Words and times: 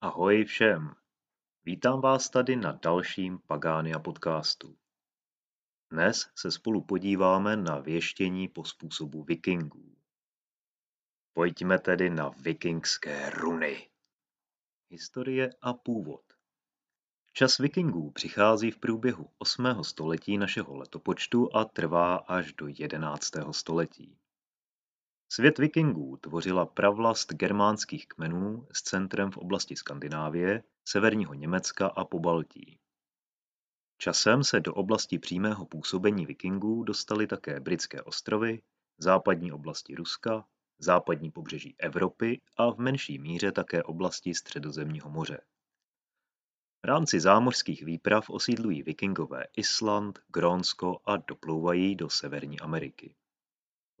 Ahoj 0.00 0.44
všem! 0.44 0.94
Vítám 1.64 2.00
vás 2.00 2.30
tady 2.30 2.56
na 2.56 2.72
dalším 2.72 3.38
Pagánia 3.46 3.98
podcastu. 3.98 4.76
Dnes 5.90 6.30
se 6.34 6.50
spolu 6.50 6.84
podíváme 6.84 7.56
na 7.56 7.78
věštění 7.78 8.48
po 8.48 8.64
způsobu 8.64 9.22
vikingů. 9.22 9.96
Pojďme 11.32 11.78
tedy 11.78 12.10
na 12.10 12.28
vikingské 12.28 13.30
runy. 13.30 13.90
Historie 14.90 15.50
a 15.62 15.72
původ 15.72 16.24
Čas 17.32 17.58
vikingů 17.58 18.10
přichází 18.10 18.70
v 18.70 18.78
průběhu 18.78 19.30
8. 19.38 19.84
století 19.84 20.38
našeho 20.38 20.76
letopočtu 20.76 21.56
a 21.56 21.64
trvá 21.64 22.16
až 22.16 22.52
do 22.52 22.66
11. 22.68 23.30
století. 23.50 24.18
Svět 25.30 25.58
vikingů 25.58 26.16
tvořila 26.16 26.66
pravlast 26.66 27.32
germánských 27.32 28.08
kmenů 28.08 28.66
s 28.72 28.82
centrem 28.82 29.30
v 29.30 29.36
oblasti 29.36 29.76
Skandinávie, 29.76 30.62
severního 30.84 31.34
Německa 31.34 31.86
a 31.86 32.04
Pobaltí. 32.04 32.78
Časem 33.98 34.44
se 34.44 34.60
do 34.60 34.74
oblasti 34.74 35.18
přímého 35.18 35.66
působení 35.66 36.26
vikingů 36.26 36.84
dostaly 36.84 37.26
také 37.26 37.60
britské 37.60 38.02
ostrovy, 38.02 38.62
západní 38.98 39.52
oblasti 39.52 39.94
Ruska, 39.94 40.46
západní 40.78 41.30
pobřeží 41.30 41.74
Evropy 41.78 42.40
a 42.56 42.70
v 42.70 42.78
menší 42.78 43.18
míře 43.18 43.52
také 43.52 43.82
oblasti 43.82 44.34
Středozemního 44.34 45.10
moře. 45.10 45.40
V 46.82 46.86
rámci 46.86 47.20
zámořských 47.20 47.84
výprav 47.84 48.30
osídlují 48.30 48.82
vikingové 48.82 49.44
Island, 49.56 50.18
Grónsko 50.28 51.00
a 51.04 51.16
doplouvají 51.16 51.96
do 51.96 52.10
Severní 52.10 52.60
Ameriky. 52.60 53.14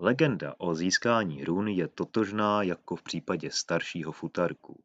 Legenda 0.00 0.54
o 0.58 0.74
získání 0.74 1.44
run 1.44 1.68
je 1.68 1.88
totožná 1.88 2.62
jako 2.62 2.96
v 2.96 3.02
případě 3.02 3.50
staršího 3.50 4.12
futarku. 4.12 4.82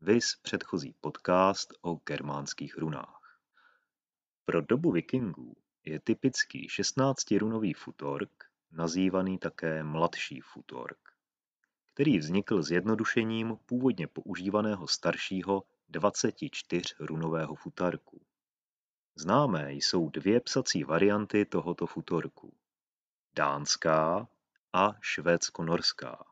Viz 0.00 0.36
předchozí 0.42 0.94
podcast 1.00 1.74
o 1.82 1.94
germánských 1.94 2.78
runách. 2.78 3.40
Pro 4.44 4.60
dobu 4.60 4.92
vikingů 4.92 5.56
je 5.84 6.00
typický 6.00 6.68
16-runový 6.68 7.74
futork, 7.74 8.30
nazývaný 8.72 9.38
také 9.38 9.84
mladší 9.84 10.40
futork, 10.40 10.98
který 11.92 12.18
vznikl 12.18 12.62
zjednodušením 12.62 13.58
původně 13.66 14.06
používaného 14.06 14.88
staršího 14.88 15.62
24-runového 15.92 17.54
futarku. 17.54 18.20
Známé 19.14 19.72
jsou 19.72 20.08
dvě 20.08 20.40
psací 20.40 20.84
varianty 20.84 21.44
tohoto 21.44 21.86
futorku. 21.86 22.54
Dánská 23.34 24.28
a 24.72 24.92
švédsko-norská. 25.00 26.24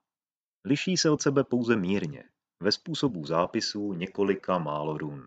Liší 0.65 0.97
se 0.97 1.11
od 1.11 1.23
sebe 1.23 1.45
pouze 1.45 1.77
mírně, 1.77 2.25
ve 2.61 2.73
způsobu 2.73 3.27
zápisu 3.27 3.93
několika 3.93 4.59
málo 4.59 4.99
run. 4.99 5.27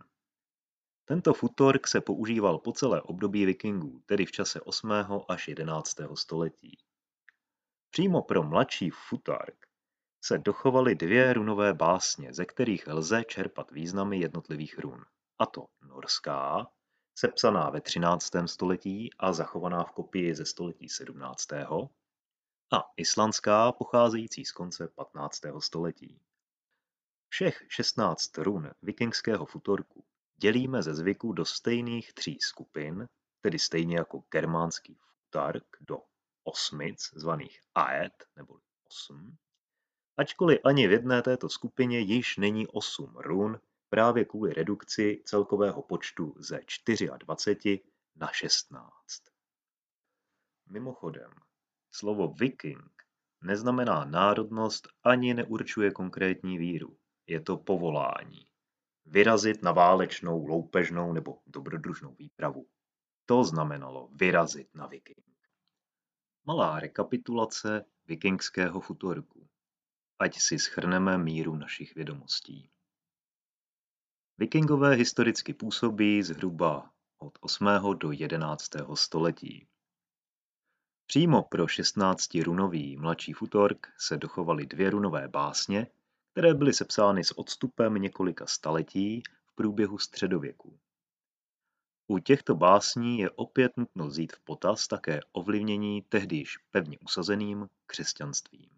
Tento 1.05 1.33
futork 1.33 1.87
se 1.87 2.01
používal 2.01 2.57
po 2.57 2.71
celé 2.71 3.01
období 3.01 3.45
vikingů, 3.45 4.01
tedy 4.05 4.25
v 4.25 4.31
čase 4.31 4.61
8. 4.61 4.91
až 5.29 5.47
11. 5.47 5.95
století. 6.15 6.77
Přímo 7.89 8.21
pro 8.21 8.43
mladší 8.43 8.89
futark 8.89 9.67
se 10.23 10.37
dochovaly 10.37 10.95
dvě 10.95 11.33
runové 11.33 11.73
básně, 11.73 12.33
ze 12.33 12.45
kterých 12.45 12.87
lze 12.87 13.23
čerpat 13.23 13.71
významy 13.71 14.19
jednotlivých 14.19 14.79
run. 14.79 15.05
A 15.39 15.45
to 15.45 15.67
norská, 15.81 16.67
sepsaná 17.15 17.69
ve 17.69 17.81
13. 17.81 18.31
století 18.45 19.09
a 19.19 19.33
zachovaná 19.33 19.83
v 19.83 19.91
kopii 19.91 20.35
ze 20.35 20.45
století 20.45 20.89
17 20.89 21.47
a 22.73 22.91
islandská 22.97 23.71
pocházející 23.71 24.45
z 24.45 24.51
konce 24.51 24.87
15. 24.87 25.41
století. 25.59 26.21
Všech 27.29 27.65
16 27.67 28.37
run 28.37 28.71
vikingského 28.81 29.45
futorku 29.45 30.05
dělíme 30.37 30.83
ze 30.83 30.95
zvyku 30.95 31.33
do 31.33 31.45
stejných 31.45 32.13
tří 32.13 32.37
skupin, 32.41 33.07
tedy 33.41 33.59
stejně 33.59 33.97
jako 33.97 34.23
germánský 34.31 34.95
futark 34.95 35.77
do 35.81 35.97
osmic, 36.43 37.09
zvaných 37.13 37.61
aet, 37.75 38.25
nebo 38.35 38.59
osm, 38.83 39.37
ačkoliv 40.17 40.59
ani 40.65 40.87
v 40.87 40.91
jedné 40.91 41.21
této 41.21 41.49
skupině 41.49 41.99
již 41.99 42.37
není 42.37 42.67
osm 42.67 43.15
run, 43.15 43.59
právě 43.89 44.25
kvůli 44.25 44.53
redukci 44.53 45.21
celkového 45.25 45.81
počtu 45.81 46.35
ze 46.37 46.59
24 47.17 47.83
na 48.15 48.27
16. 48.27 48.91
Mimochodem, 50.69 51.31
Slovo 51.91 52.27
viking 52.27 52.91
neznamená 53.41 54.05
národnost 54.05 54.87
ani 55.03 55.33
neurčuje 55.33 55.91
konkrétní 55.91 56.57
víru. 56.57 56.97
Je 57.27 57.41
to 57.41 57.57
povolání. 57.57 58.47
Vyrazit 59.05 59.63
na 59.63 59.71
válečnou, 59.71 60.45
loupežnou 60.45 61.13
nebo 61.13 61.39
dobrodružnou 61.47 62.15
výpravu. 62.15 62.67
To 63.25 63.43
znamenalo 63.43 64.09
vyrazit 64.11 64.75
na 64.75 64.87
viking. 64.87 65.25
Malá 66.45 66.79
rekapitulace 66.79 67.85
vikingského 68.05 68.81
futorku. 68.81 69.47
Ať 70.19 70.39
si 70.39 70.59
schrneme 70.59 71.17
míru 71.17 71.55
našich 71.55 71.95
vědomostí. 71.95 72.69
Vikingové 74.37 74.95
historicky 74.95 75.53
působí 75.53 76.23
zhruba 76.23 76.91
od 77.17 77.37
8. 77.41 77.65
do 77.97 78.11
11. 78.11 78.69
století. 78.93 79.67
Přímo 81.05 81.43
pro 81.43 81.65
16-runový 81.65 82.97
mladší 82.97 83.33
futork 83.33 83.87
se 83.97 84.17
dochovaly 84.17 84.65
dvě 84.65 84.89
runové 84.89 85.27
básně, 85.27 85.87
které 86.31 86.53
byly 86.53 86.73
sepsány 86.73 87.23
s 87.23 87.37
odstupem 87.37 87.93
několika 87.93 88.45
staletí 88.47 89.23
v 89.45 89.55
průběhu 89.55 89.97
středověku. 89.97 90.79
U 92.07 92.19
těchto 92.19 92.55
básní 92.55 93.19
je 93.19 93.29
opět 93.29 93.77
nutno 93.77 94.07
vzít 94.07 94.33
v 94.33 94.39
potaz 94.39 94.87
také 94.87 95.19
ovlivnění 95.31 96.01
tehdy 96.01 96.35
již 96.35 96.57
pevně 96.57 96.97
usazeným 96.99 97.67
křesťanstvím. 97.85 98.69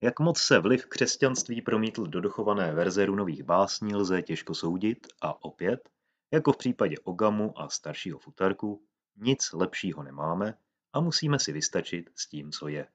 Jak 0.00 0.20
moc 0.20 0.38
se 0.38 0.58
vliv 0.58 0.86
křesťanství 0.86 1.62
promítl 1.62 2.06
do 2.06 2.20
dochované 2.20 2.74
verze 2.74 3.06
runových 3.06 3.42
básní 3.42 3.94
lze 3.94 4.22
těžko 4.22 4.54
soudit 4.54 5.06
a 5.20 5.44
opět, 5.44 5.90
jako 6.30 6.52
v 6.52 6.56
případě 6.56 6.96
Ogamu 7.04 7.58
a 7.60 7.68
staršího 7.68 8.18
futarku, 8.18 8.82
nic 9.16 9.52
lepšího 9.52 10.02
nemáme, 10.02 10.58
a 10.96 11.00
musíme 11.00 11.38
si 11.38 11.52
vystačit 11.52 12.10
s 12.14 12.28
tím, 12.28 12.52
co 12.52 12.68
je. 12.68 12.88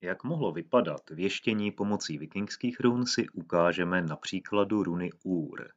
Jak 0.00 0.24
mohlo 0.24 0.52
vypadat 0.52 1.10
věštění 1.10 1.72
pomocí 1.72 2.18
vikingských 2.18 2.80
run 2.80 3.06
si 3.06 3.28
ukážeme 3.28 4.02
na 4.02 4.16
příkladu 4.16 4.82
runy 4.82 5.10
Ur, 5.22 5.68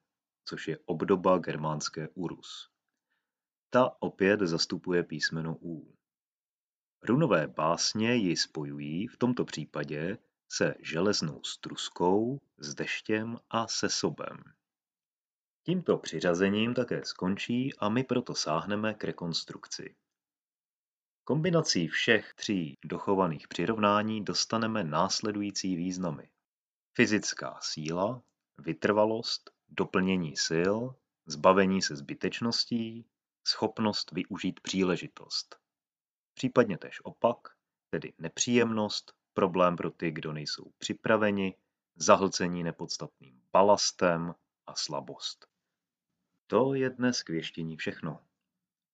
což 0.46 0.68
je 0.68 0.78
obdoba 0.86 1.38
germánské 1.38 2.10
Urus. 2.14 2.70
Ta 3.70 3.96
opět 4.00 4.40
zastupuje 4.40 5.04
písmeno 5.04 5.58
U. 5.62 5.96
Runové 7.04 7.48
básně 7.48 8.16
ji 8.16 8.38
spojují 8.38 9.08
v 9.08 9.18
tomto 9.18 9.46
případě 9.46 10.18
se 10.52 10.76
železnou 10.80 11.44
struskou, 11.44 12.40
s 12.58 12.76
deštěm 12.76 13.38
a 13.50 13.68
se 13.68 13.90
sobem. 13.90 14.38
Tímto 15.66 15.98
přiřazením 15.98 16.74
také 16.74 17.06
skončí 17.06 17.74
a 17.80 17.90
my 17.90 18.04
proto 18.04 18.36
sáhneme 18.36 18.94
k 18.94 19.04
rekonstrukci. 19.04 19.96
Kombinací 21.30 21.88
všech 21.88 22.34
tří 22.34 22.78
dochovaných 22.86 23.48
přirovnání 23.48 24.24
dostaneme 24.24 24.84
následující 24.84 25.76
významy: 25.76 26.30
fyzická 26.96 27.60
síla, 27.62 28.22
vytrvalost, 28.58 29.52
doplnění 29.68 30.38
sil, 30.48 30.78
zbavení 31.26 31.82
se 31.82 31.96
zbytečností, 31.96 33.06
schopnost 33.48 34.12
využít 34.12 34.60
příležitost. 34.60 35.60
Případně 36.34 36.78
též 36.78 37.06
opak, 37.06 37.38
tedy 37.90 38.14
nepříjemnost, 38.18 39.14
problém 39.34 39.76
pro 39.76 39.92
ty, 39.92 40.12
kdo 40.12 40.34
nejsou 40.34 40.72
připraveni, 40.78 41.58
zahlcení 41.96 42.64
nepodstatným 42.64 43.42
balastem 43.54 44.36
a 44.68 44.76
slabost. 44.76 45.48
To 46.48 46.74
je 46.74 46.90
dnes 46.90 47.24
k 47.24 47.30
věštění 47.30 47.78
všechno. 47.78 48.20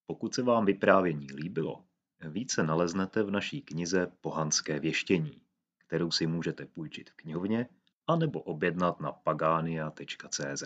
Pokud 0.05 0.35
se 0.35 0.43
vám 0.43 0.65
vyprávění 0.65 1.27
líbilo, 1.33 1.85
více 2.21 2.63
naleznete 2.63 3.23
v 3.23 3.31
naší 3.31 3.61
knize 3.61 4.07
Pohanské 4.21 4.79
věštění, 4.79 5.41
kterou 5.77 6.11
si 6.11 6.27
můžete 6.27 6.65
půjčit 6.65 7.09
v 7.09 7.13
knihovně 7.13 7.69
anebo 8.07 8.41
objednat 8.41 8.99
na 8.99 9.11
pagania.cz. 9.11 10.63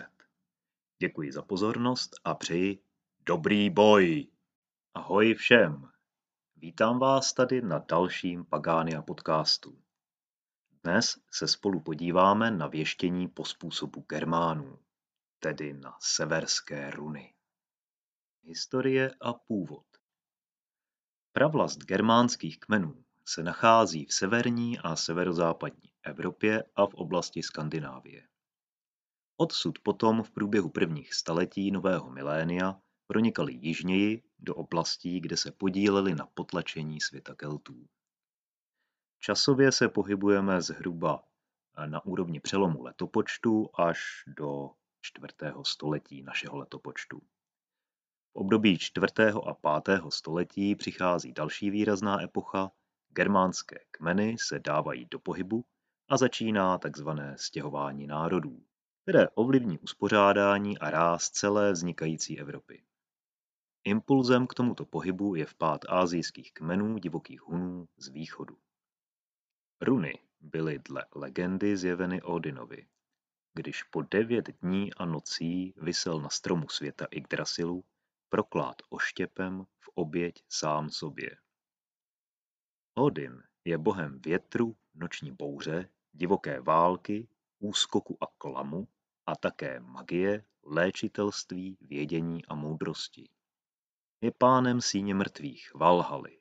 Děkuji 0.98 1.32
za 1.32 1.42
pozornost 1.42 2.20
a 2.24 2.34
přeji 2.34 2.82
dobrý 3.26 3.70
boj! 3.70 4.26
Ahoj 4.94 5.34
všem! 5.34 5.88
Vítám 6.56 6.98
vás 6.98 7.32
tady 7.32 7.62
na 7.62 7.78
dalším 7.78 8.44
Pagania 8.44 9.02
podcastu. 9.02 9.82
Dnes 10.84 11.18
se 11.30 11.48
spolu 11.48 11.80
podíváme 11.80 12.50
na 12.50 12.66
věštění 12.66 13.28
po 13.28 13.44
způsobu 13.44 14.04
Germánů, 14.08 14.78
tedy 15.38 15.72
na 15.72 15.96
severské 16.00 16.90
runy. 16.90 17.34
Historie 18.42 19.14
a 19.20 19.32
původ 19.32 19.89
Pravlast 21.32 21.78
germánských 21.78 22.60
kmenů 22.60 23.04
se 23.24 23.42
nachází 23.42 24.06
v 24.06 24.12
severní 24.12 24.78
a 24.78 24.96
severozápadní 24.96 25.92
Evropě 26.02 26.64
a 26.76 26.86
v 26.86 26.94
oblasti 26.94 27.42
Skandinávie. 27.42 28.28
Odsud 29.36 29.78
potom 29.78 30.22
v 30.22 30.30
průběhu 30.30 30.68
prvních 30.68 31.14
staletí 31.14 31.70
nového 31.70 32.10
milénia 32.10 32.80
pronikali 33.06 33.52
jižněji 33.52 34.22
do 34.38 34.54
oblastí, 34.54 35.20
kde 35.20 35.36
se 35.36 35.52
podíleli 35.52 36.14
na 36.14 36.26
potlačení 36.26 37.00
světa 37.00 37.34
Keltů. 37.34 37.88
Časově 39.18 39.72
se 39.72 39.88
pohybujeme 39.88 40.62
zhruba 40.62 41.24
na 41.86 42.04
úrovni 42.04 42.40
přelomu 42.40 42.82
letopočtu 42.82 43.70
až 43.74 44.24
do 44.26 44.70
čtvrtého 45.00 45.64
století 45.64 46.22
našeho 46.22 46.56
letopočtu. 46.56 47.22
V 48.32 48.36
období 48.36 48.78
čtvrtého 48.78 49.48
a 49.48 49.54
pátého 49.54 50.10
století 50.10 50.76
přichází 50.76 51.32
další 51.32 51.70
výrazná 51.70 52.22
epocha, 52.22 52.72
germánské 53.08 53.78
kmeny 53.90 54.36
se 54.40 54.58
dávají 54.58 55.04
do 55.10 55.18
pohybu 55.18 55.64
a 56.08 56.16
začíná 56.16 56.78
tzv. 56.78 57.08
stěhování 57.36 58.06
národů, 58.06 58.62
které 59.02 59.28
ovlivní 59.28 59.78
uspořádání 59.78 60.78
a 60.78 60.90
ráz 60.90 61.30
celé 61.30 61.72
vznikající 61.72 62.40
Evropy. 62.40 62.82
Impulzem 63.84 64.46
k 64.46 64.54
tomuto 64.54 64.84
pohybu 64.84 65.34
je 65.34 65.46
vpád 65.46 65.80
asijských 65.88 66.52
kmenů 66.52 66.98
divokých 66.98 67.40
hunů 67.40 67.88
z 67.96 68.08
východu. 68.08 68.56
Runy 69.80 70.18
byly 70.40 70.78
dle 70.78 71.06
legendy 71.14 71.76
zjeveny 71.76 72.22
Odinovi. 72.22 72.86
Když 73.54 73.82
po 73.82 74.02
devět 74.02 74.50
dní 74.62 74.94
a 74.94 75.04
nocí 75.04 75.74
visel 75.76 76.20
na 76.20 76.28
stromu 76.28 76.68
světa 76.68 77.06
Yggdrasilu, 77.10 77.84
proklát 78.30 78.76
oštěpem 78.88 79.66
v 79.80 79.88
oběť 79.94 80.44
sám 80.48 80.90
sobě. 80.90 81.36
Odin 82.94 83.42
je 83.64 83.78
bohem 83.78 84.20
větru, 84.20 84.76
noční 84.94 85.32
bouře, 85.32 85.88
divoké 86.12 86.60
války, 86.60 87.28
úskoku 87.58 88.18
a 88.20 88.26
klamu 88.38 88.88
a 89.26 89.36
také 89.36 89.80
magie, 89.80 90.44
léčitelství, 90.62 91.78
vědění 91.80 92.44
a 92.44 92.54
moudrosti. 92.54 93.28
Je 94.20 94.30
pánem 94.30 94.80
síně 94.80 95.14
mrtvých, 95.14 95.74
Valhaly. 95.74 96.40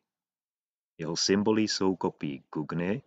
Jeho 0.97 1.17
symboly 1.17 1.61
jsou 1.61 1.95
kopí 1.95 2.43
Gugny, 2.53 3.03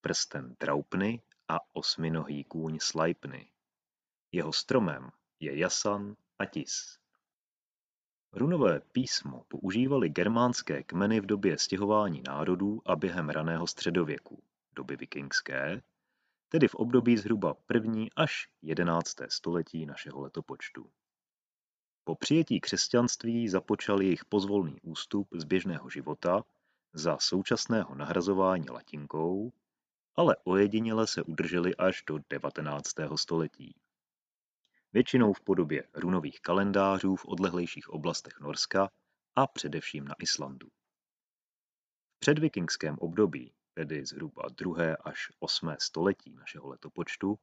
prsten 0.00 0.56
Draupny 0.60 1.22
a 1.48 1.58
osminohý 1.72 2.44
kůň 2.44 2.78
Sleipny. 2.80 3.50
Jeho 4.32 4.52
stromem 4.52 5.10
je 5.40 5.58
jasan 5.58 6.16
a 6.38 6.44
tis. 6.46 7.03
Runové 8.36 8.80
písmo 8.92 9.44
používali 9.48 10.08
germánské 10.08 10.82
kmeny 10.82 11.20
v 11.20 11.26
době 11.26 11.58
stěhování 11.58 12.22
národů 12.26 12.82
a 12.86 12.96
během 12.96 13.28
raného 13.28 13.66
středověku, 13.66 14.42
doby 14.76 14.96
vikingské, 14.96 15.82
tedy 16.48 16.68
v 16.68 16.74
období 16.74 17.16
zhruba 17.16 17.54
první 17.54 18.12
až 18.16 18.48
jedenácté 18.62 19.26
století 19.30 19.86
našeho 19.86 20.20
letopočtu. 20.20 20.90
Po 22.04 22.14
přijetí 22.14 22.60
křesťanství 22.60 23.48
započal 23.48 24.02
jejich 24.02 24.24
pozvolný 24.24 24.80
ústup 24.82 25.28
z 25.32 25.44
běžného 25.44 25.90
života 25.90 26.44
za 26.92 27.18
současného 27.20 27.94
nahrazování 27.94 28.70
latinkou, 28.70 29.52
ale 30.16 30.36
ojediněle 30.44 31.06
se 31.06 31.22
udrželi 31.22 31.76
až 31.76 32.02
do 32.06 32.18
19. 32.30 32.94
století. 33.16 33.74
Většinou 34.94 35.32
v 35.32 35.40
podobě 35.40 35.88
runových 35.94 36.40
kalendářů 36.40 37.16
v 37.16 37.24
odlehlejších 37.24 37.88
oblastech 37.88 38.40
Norska 38.40 38.90
a 39.36 39.46
především 39.46 40.04
na 40.04 40.14
Islandu. 40.22 40.68
V 42.16 42.18
předvikingském 42.18 42.96
období, 42.98 43.54
tedy 43.74 44.06
zhruba 44.06 44.42
2. 44.56 44.94
až 45.04 45.26
8. 45.38 45.74
století 45.78 46.34
našeho 46.34 46.68
letopočtu, 46.68 47.38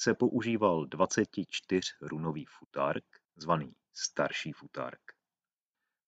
se 0.00 0.14
používal 0.14 0.86
24 0.86 1.92
runový 2.00 2.44
futark, 2.58 3.04
zvaný 3.36 3.76
starší 3.92 4.52
futark. 4.52 5.12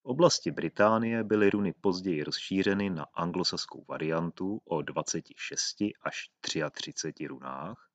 V 0.02 0.04
oblasti 0.04 0.50
Británie 0.50 1.24
byly 1.24 1.50
runy 1.50 1.72
později 1.80 2.24
rozšířeny 2.24 2.90
na 2.90 3.06
anglosaskou 3.14 3.84
variantu 3.88 4.60
o 4.64 4.82
26 4.82 5.76
až 6.02 6.30
33 6.40 7.26
runách, 7.26 7.85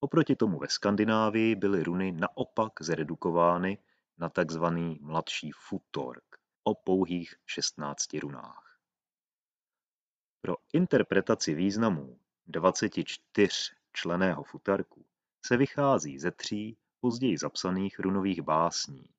oproti 0.00 0.36
tomu 0.36 0.58
ve 0.58 0.68
Skandinávii 0.68 1.54
byly 1.54 1.82
runy 1.82 2.12
naopak 2.12 2.72
zredukovány 2.80 3.78
na 4.18 4.28
tzv. 4.28 4.64
mladší 5.00 5.50
futork 5.52 6.24
o 6.64 6.74
pouhých 6.74 7.34
16 7.46 8.14
runách. 8.14 8.80
Pro 10.40 10.56
interpretaci 10.72 11.54
významů 11.54 12.20
24 12.46 13.48
členého 13.92 14.44
futarku 14.44 15.06
se 15.46 15.56
vychází 15.56 16.18
ze 16.18 16.30
tří 16.30 16.78
později 17.00 17.38
zapsaných 17.38 17.98
runových 17.98 18.42
básní, 18.42 19.10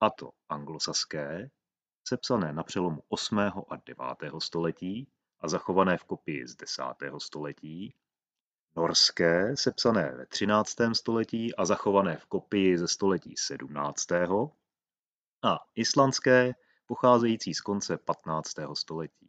a 0.00 0.10
to 0.10 0.32
anglosaské, 0.48 1.50
sepsané 2.08 2.52
na 2.52 2.62
přelomu 2.62 3.02
8. 3.08 3.38
a 3.38 3.76
9. 3.86 4.04
století 4.38 5.08
a 5.40 5.48
zachované 5.48 5.98
v 5.98 6.04
kopii 6.04 6.46
z 6.46 6.56
10. 6.56 6.82
století, 7.18 7.94
norské, 8.80 9.56
sepsané 9.56 10.14
ve 10.16 10.26
13. 10.26 10.76
století 10.92 11.54
a 11.54 11.64
zachované 11.64 12.16
v 12.16 12.26
kopii 12.26 12.78
ze 12.78 12.88
století 12.88 13.34
17. 13.36 14.12
a 15.42 15.58
islandské, 15.74 16.54
pocházející 16.86 17.54
z 17.54 17.60
konce 17.60 17.96
15. 17.96 18.52
století. 18.74 19.28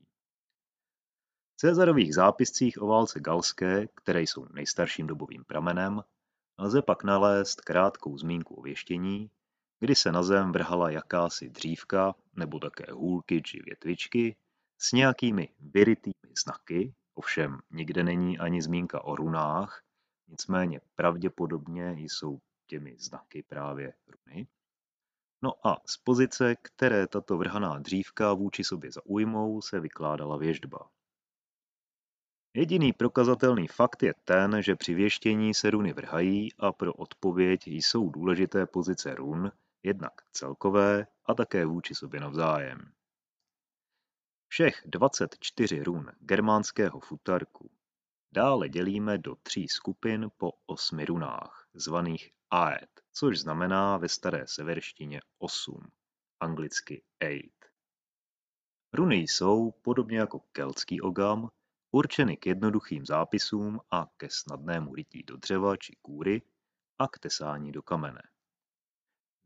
V 1.53 1.57
Cezarových 1.57 2.15
zápiscích 2.15 2.81
o 2.81 2.87
válce 2.87 3.19
galské, 3.19 3.87
které 3.95 4.21
jsou 4.21 4.45
nejstarším 4.53 5.07
dobovým 5.07 5.43
pramenem, 5.43 6.01
lze 6.57 6.81
pak 6.81 7.03
nalézt 7.03 7.61
krátkou 7.61 8.17
zmínku 8.17 8.55
o 8.55 8.61
věštění, 8.61 9.29
kdy 9.79 9.95
se 9.95 10.11
na 10.11 10.23
zem 10.23 10.51
vrhala 10.51 10.89
jakási 10.89 11.49
dřívka 11.49 12.15
nebo 12.35 12.59
také 12.59 12.91
hůlky 12.91 13.41
či 13.41 13.59
větvičky 13.65 14.35
s 14.77 14.91
nějakými 14.91 15.49
vyrytými 15.59 16.33
znaky, 16.43 16.93
ovšem 17.13 17.59
nikde 17.71 18.03
není 18.03 18.39
ani 18.39 18.61
zmínka 18.61 19.03
o 19.03 19.15
runách, 19.15 19.83
nicméně 20.27 20.81
pravděpodobně 20.95 21.91
jsou 21.91 22.39
těmi 22.67 22.95
znaky 22.97 23.43
právě 23.43 23.93
runy. 24.07 24.47
No 25.43 25.67
a 25.67 25.81
z 25.85 25.97
pozice, 25.97 26.55
které 26.61 27.07
tato 27.07 27.37
vrhaná 27.37 27.79
dřívka 27.79 28.33
vůči 28.33 28.63
sobě 28.63 28.91
zaujmou, 28.91 29.61
se 29.61 29.79
vykládala 29.79 30.37
věždba. 30.37 30.89
Jediný 32.53 32.93
prokazatelný 32.93 33.67
fakt 33.67 34.03
je 34.03 34.13
ten, 34.25 34.61
že 34.61 34.75
při 34.75 34.93
věštění 34.93 35.53
se 35.53 35.69
runy 35.69 35.93
vrhají 35.93 36.53
a 36.59 36.71
pro 36.71 36.93
odpověď 36.93 37.67
jsou 37.67 38.09
důležité 38.09 38.65
pozice 38.65 39.15
run, 39.15 39.51
jednak 39.83 40.11
celkové 40.31 41.07
a 41.25 41.33
také 41.33 41.65
vůči 41.65 41.95
sobě 41.95 42.19
navzájem. 42.19 42.91
Všech 44.51 44.81
24 44.85 45.83
run 45.83 46.11
germánského 46.19 46.99
futarku 46.99 47.71
dále 48.31 48.69
dělíme 48.69 49.17
do 49.17 49.35
tří 49.35 49.67
skupin 49.67 50.31
po 50.37 50.51
osmi 50.65 51.05
runách, 51.05 51.67
zvaných 51.73 52.31
Aet, 52.49 53.01
což 53.11 53.39
znamená 53.39 53.97
ve 53.97 54.09
staré 54.09 54.47
severštině 54.47 55.21
osm, 55.37 55.91
anglicky 56.39 57.03
eight. 57.19 57.65
Runy 58.93 59.15
jsou, 59.15 59.71
podobně 59.71 60.17
jako 60.17 60.39
keltský 60.39 61.01
ogam, 61.01 61.49
určeny 61.91 62.37
k 62.37 62.45
jednoduchým 62.45 63.05
zápisům 63.05 63.79
a 63.91 64.07
ke 64.17 64.29
snadnému 64.29 64.95
rytí 64.95 65.23
do 65.23 65.37
dřeva 65.37 65.77
či 65.77 65.95
kůry 66.01 66.41
a 66.99 67.07
k 67.07 67.19
tesání 67.19 67.71
do 67.71 67.81
kamene. 67.81 68.21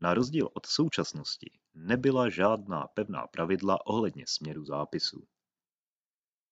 Na 0.00 0.14
rozdíl 0.14 0.50
od 0.54 0.66
současnosti 0.66 1.58
nebyla 1.74 2.28
žádná 2.28 2.86
pevná 2.86 3.26
pravidla 3.26 3.86
ohledně 3.86 4.24
směru 4.26 4.64
zápisu. 4.64 5.26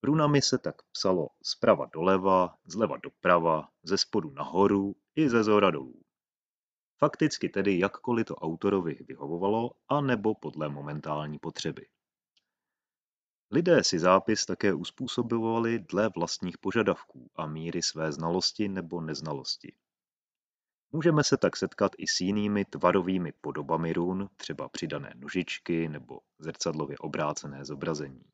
Runami 0.03 0.43
se 0.43 0.59
tak 0.59 0.83
psalo 0.93 1.29
zprava 1.43 1.87
doleva, 1.87 2.59
zleva 2.65 2.97
doprava, 2.97 3.69
ze 3.83 3.99
spodu 3.99 4.31
nahoru 4.31 4.97
i 5.17 5.29
ze 5.29 5.45
zora 5.45 5.71
dolů. 5.71 6.03
Fakticky 6.99 7.49
tedy 7.49 7.79
jakkoliv 7.79 8.27
to 8.27 8.35
autorovi 8.35 8.99
vyhovovalo, 9.09 9.71
a 9.89 10.01
nebo 10.01 10.35
podle 10.35 10.69
momentální 10.69 11.39
potřeby. 11.39 11.87
Lidé 13.51 13.85
si 13.85 13.99
zápis 13.99 14.47
také 14.47 14.75
uspůsobovali 14.75 15.79
dle 15.79 16.11
vlastních 16.17 16.59
požadavků 16.59 17.31
a 17.37 17.47
míry 17.47 17.83
své 17.83 18.13
znalosti 18.13 18.69
nebo 18.69 19.01
neznalosti. 19.01 19.77
Můžeme 20.95 21.25
se 21.25 21.37
tak 21.37 21.57
setkat 21.57 21.93
i 21.99 22.07
s 22.07 22.21
jinými 22.21 22.65
tvarovými 22.65 23.33
podobami 23.33 23.93
run, 23.93 24.29
třeba 24.37 24.69
přidané 24.69 25.13
nožičky 25.17 25.89
nebo 25.89 26.21
zrcadlově 26.39 26.99
obrácené 26.99 27.65
zobrazení. 27.65 28.25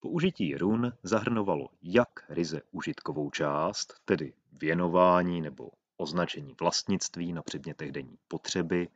Použití 0.00 0.56
run 0.56 0.92
zahrnovalo 1.02 1.68
jak 1.82 2.10
ryze 2.28 2.60
užitkovou 2.70 3.30
část, 3.30 3.94
tedy 4.04 4.34
věnování 4.52 5.40
nebo 5.40 5.70
označení 5.96 6.54
vlastnictví 6.60 7.32
na 7.32 7.42
předmětech 7.42 7.92
denní 7.92 8.18
potřeby, 8.28 8.88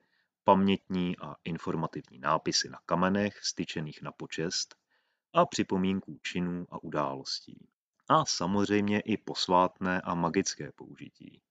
pamětní 0.45 1.19
a 1.19 1.37
informativní 1.45 2.19
nápisy 2.19 2.69
na 2.69 2.79
kamenech 2.87 3.45
styčených 3.45 4.03
na 4.03 4.13
počest 4.13 4.77
a 5.33 5.47
připomínku 5.47 6.19
činů 6.23 6.67
a 6.71 6.83
událostí. 6.83 7.69
A 8.09 8.25
samozřejmě 8.25 9.01
i 9.01 9.17
posvátné 9.17 10.01
a 10.01 10.15
magické 10.15 10.73
použití. 10.73 11.43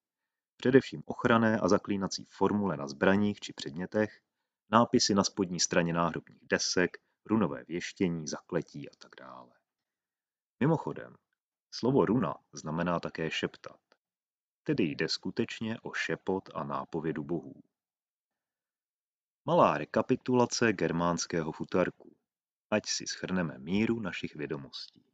Především 0.60 1.04
ochranné 1.06 1.60
a 1.60 1.68
zaklínací 1.68 2.26
formule 2.30 2.78
na 2.78 2.88
zbraních 2.88 3.40
či 3.40 3.54
předmětech, 3.54 4.22
nápisy 4.70 5.16
na 5.16 5.24
spodní 5.24 5.60
straně 5.60 5.94
náhrobních 5.94 6.48
desek, 6.48 6.98
runové 7.26 7.64
věštění, 7.68 8.28
zakletí 8.28 8.90
a 8.90 8.92
tak 8.98 9.12
dále. 9.20 9.52
Mimochodem, 10.60 11.16
slovo 11.72 12.06
runa 12.06 12.36
znamená 12.54 13.00
také 13.00 13.32
šeptat, 13.32 13.80
tedy 14.64 14.84
jde 14.84 15.10
skutečně 15.10 15.78
o 15.82 15.94
šepot 15.94 16.50
a 16.54 16.64
nápovědu 16.64 17.24
bohů. 17.24 17.64
Malá 19.46 19.78
rekapitulace 19.78 20.74
germánského 20.74 21.52
futarku, 21.52 22.16
ať 22.72 22.86
si 22.86 23.08
schrneme 23.08 23.58
míru 23.58 24.00
našich 24.00 24.36
vědomostí. 24.36 25.06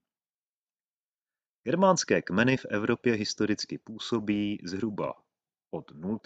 Germánské 1.63 2.21
kmeny 2.21 2.57
v 2.57 2.65
Evropě 2.65 3.13
historicky 3.13 3.77
působí 3.77 4.59
zhruba 4.63 5.24
od 5.71 5.91
0. 5.91 6.19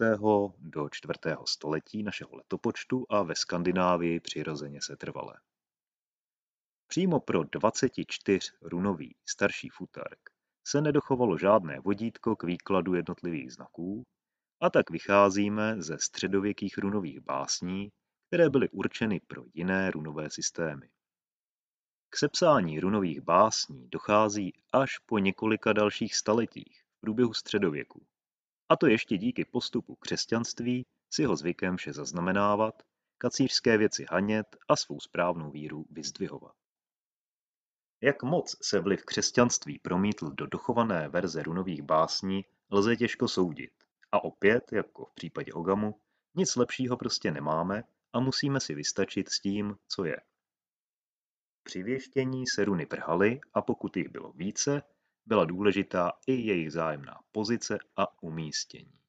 do 0.60 0.89
4. 0.89 1.13
století 1.46 2.03
našeho 2.03 2.36
letopočtu 2.36 3.05
a 3.10 3.24
ve 3.24 3.36
Skandinávii 3.36 4.19
přirozeně 4.19 4.81
setrvale. 4.81 5.34
Přímo 6.88 7.19
pro 7.19 7.43
24 7.43 8.39
runový 8.62 9.15
starší 9.25 9.69
futark 9.69 10.19
se 10.67 10.81
nedochovalo 10.81 11.38
žádné 11.38 11.79
vodítko 11.79 12.36
k 12.36 12.43
výkladu 12.43 12.93
jednotlivých 12.93 13.53
znaků 13.53 14.03
a 14.62 14.69
tak 14.69 14.89
vycházíme 14.89 15.81
ze 15.81 15.98
středověkých 16.00 16.77
runových 16.77 17.19
básní, 17.19 17.91
které 18.27 18.50
byly 18.50 18.69
určeny 18.69 19.19
pro 19.27 19.43
jiné 19.53 19.91
runové 19.91 20.29
systémy. 20.29 20.89
K 22.10 22.17
sepsání 22.17 22.79
runových 22.79 23.22
básní 23.22 23.89
dochází 23.89 24.53
až 24.74 24.98
po 24.98 25.19
několika 25.19 25.74
dalších 25.74 26.15
staletích 26.15 26.84
v 26.98 27.00
průběhu 27.00 27.34
středověku. 27.34 28.05
A 28.69 28.75
to 28.75 28.88
ještě 28.88 29.17
díky 29.17 29.45
postupu 29.45 29.95
křesťanství 29.95 30.85
s 31.09 31.19
jeho 31.19 31.35
zvykem 31.35 31.77
vše 31.77 31.93
zaznamenávat, 31.93 32.83
kacířské 33.17 33.77
věci 33.77 34.05
hanět 34.09 34.57
a 34.69 34.75
svou 34.75 34.99
správnou 34.99 35.51
víru 35.51 35.85
vyzdvihovat. 35.89 36.55
Jak 38.01 38.23
moc 38.23 38.55
se 38.61 38.79
vliv 38.79 39.05
křesťanství 39.05 39.79
promítl 39.79 40.31
do 40.31 40.45
dochované 40.47 41.09
verze 41.09 41.43
runových 41.43 41.81
básní, 41.81 42.45
lze 42.71 42.95
těžko 42.95 43.27
soudit. 43.27 43.73
A 44.11 44.23
opět, 44.23 44.71
jako 44.71 45.05
v 45.05 45.13
případě 45.13 45.53
Ogamu, 45.53 46.01
nic 46.35 46.55
lepšího 46.55 46.97
prostě 46.97 47.31
nemáme 47.31 47.83
a 48.13 48.19
musíme 48.19 48.59
si 48.59 48.75
vystačit 48.75 49.29
s 49.29 49.39
tím, 49.39 49.77
co 49.88 50.05
je. 50.05 50.17
Při 51.63 51.83
věštění 51.83 52.47
se 52.47 52.65
runy 52.65 52.85
vrhaly 52.85 53.39
a 53.53 53.61
pokud 53.61 53.97
jich 53.97 54.09
bylo 54.09 54.31
více, 54.31 54.81
byla 55.29 55.45
důležitá 55.45 56.12
i 56.27 56.33
jejich 56.33 56.71
zájemná 56.71 57.19
pozice 57.31 57.77
a 57.95 58.24
umístění. 58.24 59.00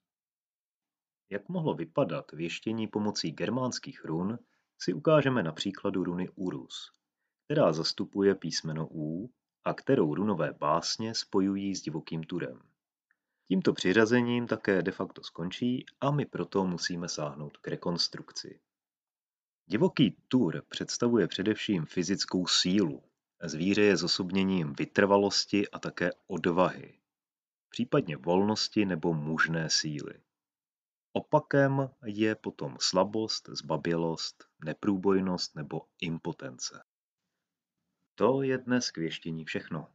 Jak 1.31 1.49
mohlo 1.49 1.75
vypadat 1.75 2.33
věštění 2.33 2.87
pomocí 2.87 3.33
germánských 3.33 4.05
run, 4.05 4.39
si 4.79 4.93
ukážeme 4.93 5.43
na 5.43 5.53
příkladu 5.53 6.05
runy 6.05 6.29
Urus, 6.35 6.93
která 7.45 7.73
zastupuje 7.73 8.35
písmeno 8.35 8.89
U 8.91 9.31
a 9.65 9.75
kterou 9.75 10.15
runové 10.15 10.53
básně 10.53 11.15
spojují 11.15 11.77
s 11.77 11.83
divokým 11.83 12.23
turem. 12.25 12.63
Tímto 13.49 13.73
přiřazením 13.73 14.47
také 14.47 14.83
de 14.83 14.93
facto 14.93 15.23
skončí 15.23 15.87
a 16.01 16.11
my 16.11 16.27
proto 16.27 16.65
musíme 16.65 17.09
sáhnout 17.09 17.57
k 17.57 17.69
rekonstrukci. 17.69 18.61
Divoký 19.67 20.17
tur 20.29 20.63
představuje 20.69 21.27
především 21.27 21.87
fyzickou 21.87 22.47
sílu. 22.47 23.03
Zvíře 23.43 23.83
je 23.83 23.97
zosobněním 23.97 24.73
vytrvalosti 24.73 25.69
a 25.69 25.79
také 25.79 26.11
odvahy, 26.27 26.99
případně 27.69 28.17
volnosti 28.17 28.85
nebo 28.85 29.15
mužné 29.15 29.71
síly. 29.71 30.15
Opakem 31.13 31.91
je 32.05 32.35
potom 32.35 32.77
slabost, 32.81 33.49
zbabělost, 33.53 34.45
neprůbojnost 34.65 35.57
nebo 35.57 35.83
impotence. 36.01 36.83
To 38.15 38.43
je 38.43 38.59
dnes 38.59 38.91
k 38.91 38.99
věštění 38.99 39.45
všechno. 39.45 39.89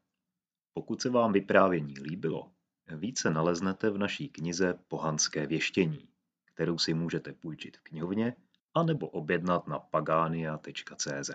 Pokud 0.74 1.02
se 1.02 1.10
vám 1.10 1.34
vyprávění 1.34 2.00
líbilo, 2.00 2.52
více 2.88 3.30
naleznete 3.30 3.90
v 3.90 3.98
naší 3.98 4.30
knize 4.30 4.80
Pohanské 4.88 5.48
věštění, 5.48 6.08
kterou 6.46 6.78
si 6.78 6.94
můžete 6.94 7.34
půjčit 7.34 7.78
v 7.78 7.82
knihovně 7.82 8.36
anebo 8.74 9.08
objednat 9.08 9.68
na 9.68 9.80
pagania.cz. 9.80 11.32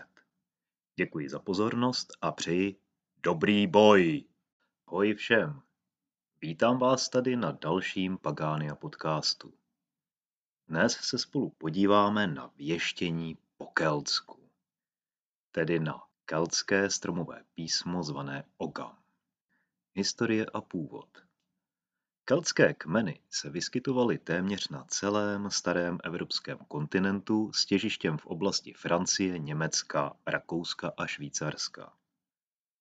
Děkuji 0.96 1.28
za 1.28 1.38
pozornost 1.38 2.08
a 2.20 2.32
přeji 2.32 2.80
dobrý 3.22 3.66
boj! 3.66 4.24
Hoj 4.86 5.14
všem! 5.14 5.62
Vítám 6.42 6.78
vás 6.78 7.08
tady 7.08 7.36
na 7.36 7.52
dalším 7.52 8.18
Pagania 8.18 8.74
podcastu. 8.74 9.54
Dnes 10.68 10.92
se 10.92 11.18
spolu 11.18 11.50
podíváme 11.50 12.26
na 12.26 12.50
věštění 12.56 13.38
po 13.56 13.66
Keltsku, 13.66 14.50
tedy 15.52 15.80
na 15.80 16.02
keltské 16.24 16.90
stromové 16.90 17.44
písmo 17.54 18.02
zvané 18.02 18.44
Ogam. 18.56 18.98
Historie 19.94 20.46
a 20.46 20.60
původ 20.60 21.29
Keltské 22.30 22.74
kmeny 22.74 23.20
se 23.30 23.50
vyskytovaly 23.50 24.18
téměř 24.18 24.68
na 24.68 24.84
celém 24.84 25.50
starém 25.50 25.98
evropském 26.04 26.58
kontinentu 26.68 27.52
s 27.52 27.66
těžištěm 27.66 28.18
v 28.18 28.26
oblasti 28.26 28.72
Francie, 28.72 29.38
Německa, 29.38 30.16
Rakouska 30.26 30.92
a 30.96 31.06
Švýcarska. 31.06 31.92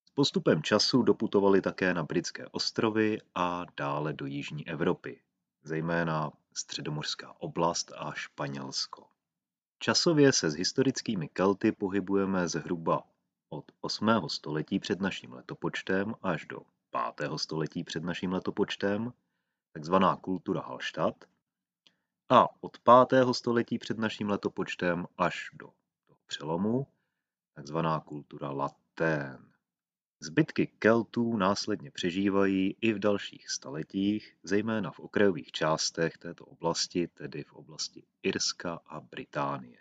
S 0.05 0.11
postupem 0.11 0.63
času 0.63 1.01
doputovali 1.01 1.61
také 1.61 1.93
na 1.93 2.03
britské 2.03 2.47
ostrovy 2.47 3.17
a 3.35 3.65
dále 3.77 4.13
do 4.13 4.25
jižní 4.25 4.67
Evropy, 4.67 5.21
zejména 5.63 6.31
středomořská 6.53 7.41
oblast 7.41 7.91
a 7.97 8.13
Španělsko. 8.13 9.07
Časově 9.79 10.33
se 10.33 10.51
s 10.51 10.55
historickými 10.55 11.27
Kelty 11.27 11.71
pohybujeme 11.71 12.47
zhruba 12.47 13.03
od 13.49 13.65
8. 13.81 14.09
století 14.27 14.79
před 14.79 15.01
naším 15.01 15.33
letopočtem 15.33 16.15
až 16.21 16.45
do 16.45 16.59
5. 17.15 17.31
století 17.35 17.83
před 17.83 18.03
naším 18.03 18.33
letopočtem, 18.33 19.13
takzvaná 19.71 20.15
kultura 20.15 20.61
Hallstatt, 20.61 21.25
a 22.31 22.63
od 22.63 22.77
5. 23.09 23.25
století 23.31 23.79
před 23.79 23.97
naším 23.97 24.29
letopočtem 24.29 25.07
až 25.17 25.49
do 25.53 25.67
toho 26.07 26.19
přelomu, 26.25 26.87
takzvaná 27.53 27.99
kultura 27.99 28.51
Latén. 28.51 29.51
Zbytky 30.19 30.67
Keltů 30.67 31.37
následně 31.37 31.91
přežívají 31.91 32.77
i 32.81 32.93
v 32.93 32.99
dalších 32.99 33.49
staletích, 33.49 34.37
zejména 34.43 34.91
v 34.91 34.99
okrajových 34.99 35.51
částech 35.51 36.17
této 36.17 36.45
oblasti, 36.45 37.07
tedy 37.07 37.43
v 37.43 37.53
oblasti 37.53 38.03
Irska 38.23 38.79
a 38.85 38.99
Británie. 38.99 39.77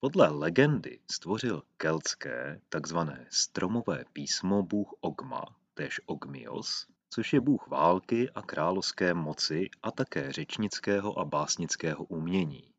Podle 0.00 0.28
legendy 0.28 1.00
stvořil 1.10 1.62
keltské, 1.76 2.60
takzvané 2.68 3.26
stromové 3.30 4.04
písmo 4.12 4.62
bůh 4.62 4.94
Ogma, 5.00 5.44
též 5.74 6.00
Ogmios, 6.06 6.86
což 7.10 7.32
je 7.32 7.40
bůh 7.40 7.68
války 7.68 8.30
a 8.30 8.42
královské 8.42 9.14
moci 9.14 9.70
a 9.82 9.90
také 9.90 10.32
řečnického 10.32 11.18
a 11.18 11.24
básnického 11.24 12.04
umění. 12.04 12.70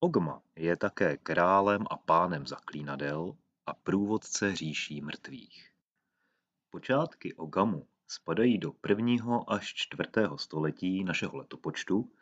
Ogma 0.00 0.42
je 0.56 0.76
také 0.76 1.16
králem 1.16 1.84
a 1.90 1.96
pánem 1.96 2.46
zaklínadel 2.46 3.36
a 3.66 3.74
průvodce 3.74 4.56
říší 4.56 5.00
mrtvých. 5.00 5.70
Počátky 6.70 7.34
Ogamu 7.34 7.86
spadají 8.08 8.58
do 8.58 8.72
prvního 8.72 9.52
až 9.52 9.74
čtvrtého 9.74 10.38
století 10.38 11.04
našeho 11.04 11.36
letopočtu 11.36 12.12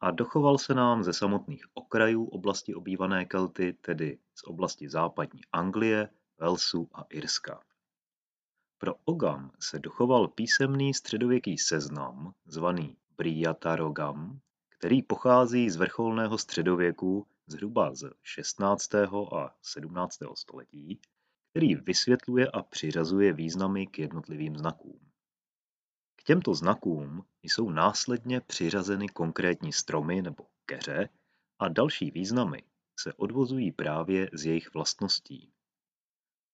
a 0.00 0.10
dochoval 0.10 0.58
se 0.58 0.74
nám 0.74 1.04
ze 1.04 1.12
samotných 1.12 1.64
okrajů 1.74 2.24
oblasti 2.24 2.74
obývané 2.74 3.24
Kelty, 3.24 3.72
tedy 3.72 4.18
z 4.34 4.44
oblasti 4.44 4.88
západní 4.88 5.40
Anglie, 5.52 6.08
Walesu 6.38 6.88
a 6.94 7.02
Irska. 7.10 7.67
Pro 8.80 8.94
Ogam 9.04 9.50
se 9.60 9.78
dochoval 9.78 10.28
písemný 10.28 10.94
středověký 10.94 11.58
seznam 11.58 12.34
zvaný 12.46 12.96
Briatarogam, 13.16 14.40
který 14.68 15.02
pochází 15.02 15.70
z 15.70 15.76
vrcholného 15.76 16.38
středověku 16.38 17.26
zhruba 17.46 17.94
z 17.94 18.10
16. 18.22 18.94
a 18.94 19.56
17. 19.62 20.18
století, 20.34 21.00
který 21.50 21.74
vysvětluje 21.74 22.50
a 22.50 22.62
přiřazuje 22.62 23.32
významy 23.32 23.86
k 23.86 23.98
jednotlivým 23.98 24.56
znakům. 24.56 25.00
K 26.16 26.22
těmto 26.22 26.54
znakům 26.54 27.24
jsou 27.42 27.70
následně 27.70 28.40
přiřazeny 28.40 29.08
konkrétní 29.08 29.72
stromy 29.72 30.22
nebo 30.22 30.46
keře 30.66 31.08
a 31.58 31.68
další 31.68 32.10
významy 32.10 32.62
se 33.00 33.12
odvozují 33.12 33.72
právě 33.72 34.30
z 34.32 34.44
jejich 34.44 34.74
vlastností. 34.74 35.52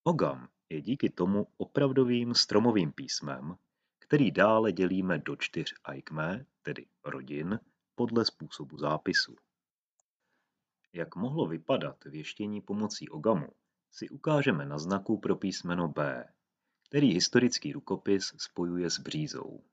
Ogam 0.04 0.48
je 0.74 0.80
díky 0.80 1.10
tomu 1.10 1.46
opravdovým 1.56 2.34
stromovým 2.34 2.92
písmem, 2.92 3.56
který 3.98 4.30
dále 4.30 4.72
dělíme 4.72 5.18
do 5.18 5.36
čtyř 5.36 5.74
aikmé, 5.84 6.46
tedy 6.62 6.86
rodin, 7.04 7.60
podle 7.94 8.24
způsobu 8.24 8.78
zápisu. 8.78 9.36
Jak 10.92 11.16
mohlo 11.16 11.46
vypadat 11.46 12.04
věštění 12.04 12.60
pomocí 12.60 13.08
Ogamu, 13.08 13.48
si 13.90 14.08
ukážeme 14.08 14.66
na 14.66 14.78
znaku 14.78 15.18
pro 15.18 15.36
písmeno 15.36 15.88
B, 15.88 16.24
který 16.88 17.14
historický 17.14 17.72
rukopis 17.72 18.34
spojuje 18.36 18.90
s 18.90 18.98
břízou. 18.98 19.64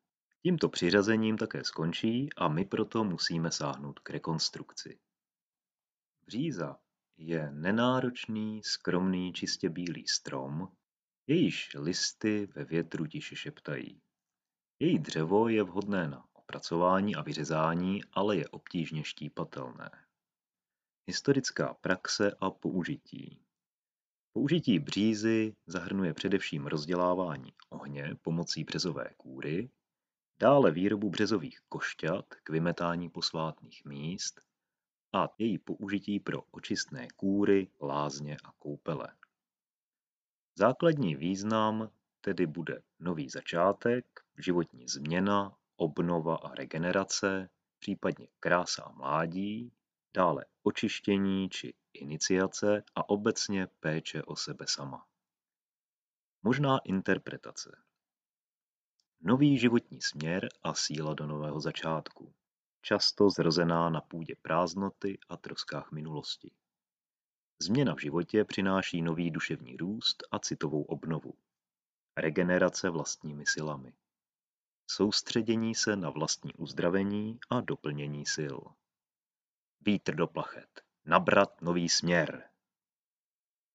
Tímto 0.43 0.69
přiřazením 0.69 1.37
také 1.37 1.63
skončí 1.63 2.29
a 2.37 2.47
my 2.47 2.65
proto 2.65 3.03
musíme 3.03 3.51
sáhnout 3.51 3.99
k 3.99 4.09
rekonstrukci. 4.09 4.99
Bříza 6.25 6.77
je 7.17 7.51
nenáročný, 7.51 8.63
skromný, 8.63 9.33
čistě 9.33 9.69
bílý 9.69 10.07
strom, 10.07 10.67
jejíž 11.31 11.69
listy 11.75 12.45
ve 12.45 12.65
větru 12.65 13.07
tiše 13.07 13.35
šeptají. 13.35 14.01
Její 14.79 14.99
dřevo 14.99 15.49
je 15.49 15.63
vhodné 15.63 16.07
na 16.07 16.25
opracování 16.33 17.15
a 17.15 17.21
vyřezání, 17.21 18.01
ale 18.13 18.37
je 18.37 18.47
obtížně 18.47 19.03
štípatelné. 19.03 19.91
Historická 21.07 21.73
praxe 21.73 22.31
a 22.39 22.51
použití 22.51 23.41
Použití 24.33 24.79
břízy 24.79 25.55
zahrnuje 25.67 26.13
především 26.13 26.67
rozdělávání 26.67 27.53
ohně 27.69 28.15
pomocí 28.21 28.63
březové 28.63 29.09
kůry, 29.17 29.69
dále 30.39 30.71
výrobu 30.71 31.09
březových 31.09 31.59
košťat 31.69 32.25
k 32.43 32.49
vymetání 32.49 33.09
posvátných 33.09 33.85
míst 33.85 34.41
a 35.13 35.29
její 35.37 35.57
použití 35.57 36.19
pro 36.19 36.41
očistné 36.51 37.07
kůry, 37.15 37.71
lázně 37.81 38.37
a 38.43 38.51
koupele. 38.59 39.07
Základní 40.55 41.15
význam 41.15 41.91
tedy 42.21 42.47
bude 42.47 42.81
nový 42.99 43.29
začátek, 43.29 44.05
životní 44.37 44.87
změna, 44.87 45.57
obnova 45.75 46.35
a 46.35 46.55
regenerace, 46.55 47.49
případně 47.79 48.27
krása 48.39 48.83
a 48.83 48.91
mládí, 48.91 49.73
dále 50.13 50.45
očištění 50.63 51.49
či 51.49 51.73
iniciace 51.93 52.83
a 52.95 53.09
obecně 53.09 53.67
péče 53.79 54.23
o 54.23 54.35
sebe 54.35 54.65
sama. 54.67 55.05
Možná 56.43 56.77
interpretace. 56.77 57.77
Nový 59.21 59.57
životní 59.57 60.01
směr 60.01 60.49
a 60.63 60.73
síla 60.73 61.13
do 61.13 61.27
nového 61.27 61.61
začátku, 61.61 62.33
často 62.81 63.29
zrozená 63.29 63.89
na 63.89 64.01
půdě 64.01 64.35
prázdnoty 64.41 65.19
a 65.29 65.37
troskách 65.37 65.91
minulosti. 65.91 66.51
Změna 67.61 67.95
v 67.95 67.99
životě 67.99 68.45
přináší 68.45 69.01
nový 69.01 69.31
duševní 69.31 69.77
růst 69.77 70.23
a 70.31 70.39
citovou 70.39 70.83
obnovu. 70.83 71.33
Regenerace 72.17 72.89
vlastními 72.89 73.45
silami. 73.45 73.93
Soustředění 74.87 75.75
se 75.75 75.95
na 75.95 76.09
vlastní 76.09 76.53
uzdravení 76.53 77.39
a 77.49 77.61
doplnění 77.61 78.25
sil. 78.35 78.57
Vítr 79.81 80.15
do 80.15 80.27
plachet. 80.27 80.81
Nabrat 81.05 81.61
nový 81.61 81.89
směr. 81.89 82.49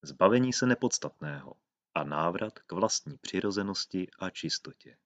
Zbavení 0.02 0.52
se 0.52 0.66
nepodstatného 0.66 1.54
a 1.94 2.04
návrat 2.04 2.58
k 2.58 2.72
vlastní 2.72 3.18
přirozenosti 3.18 4.08
a 4.18 4.30
čistotě. 4.30 4.96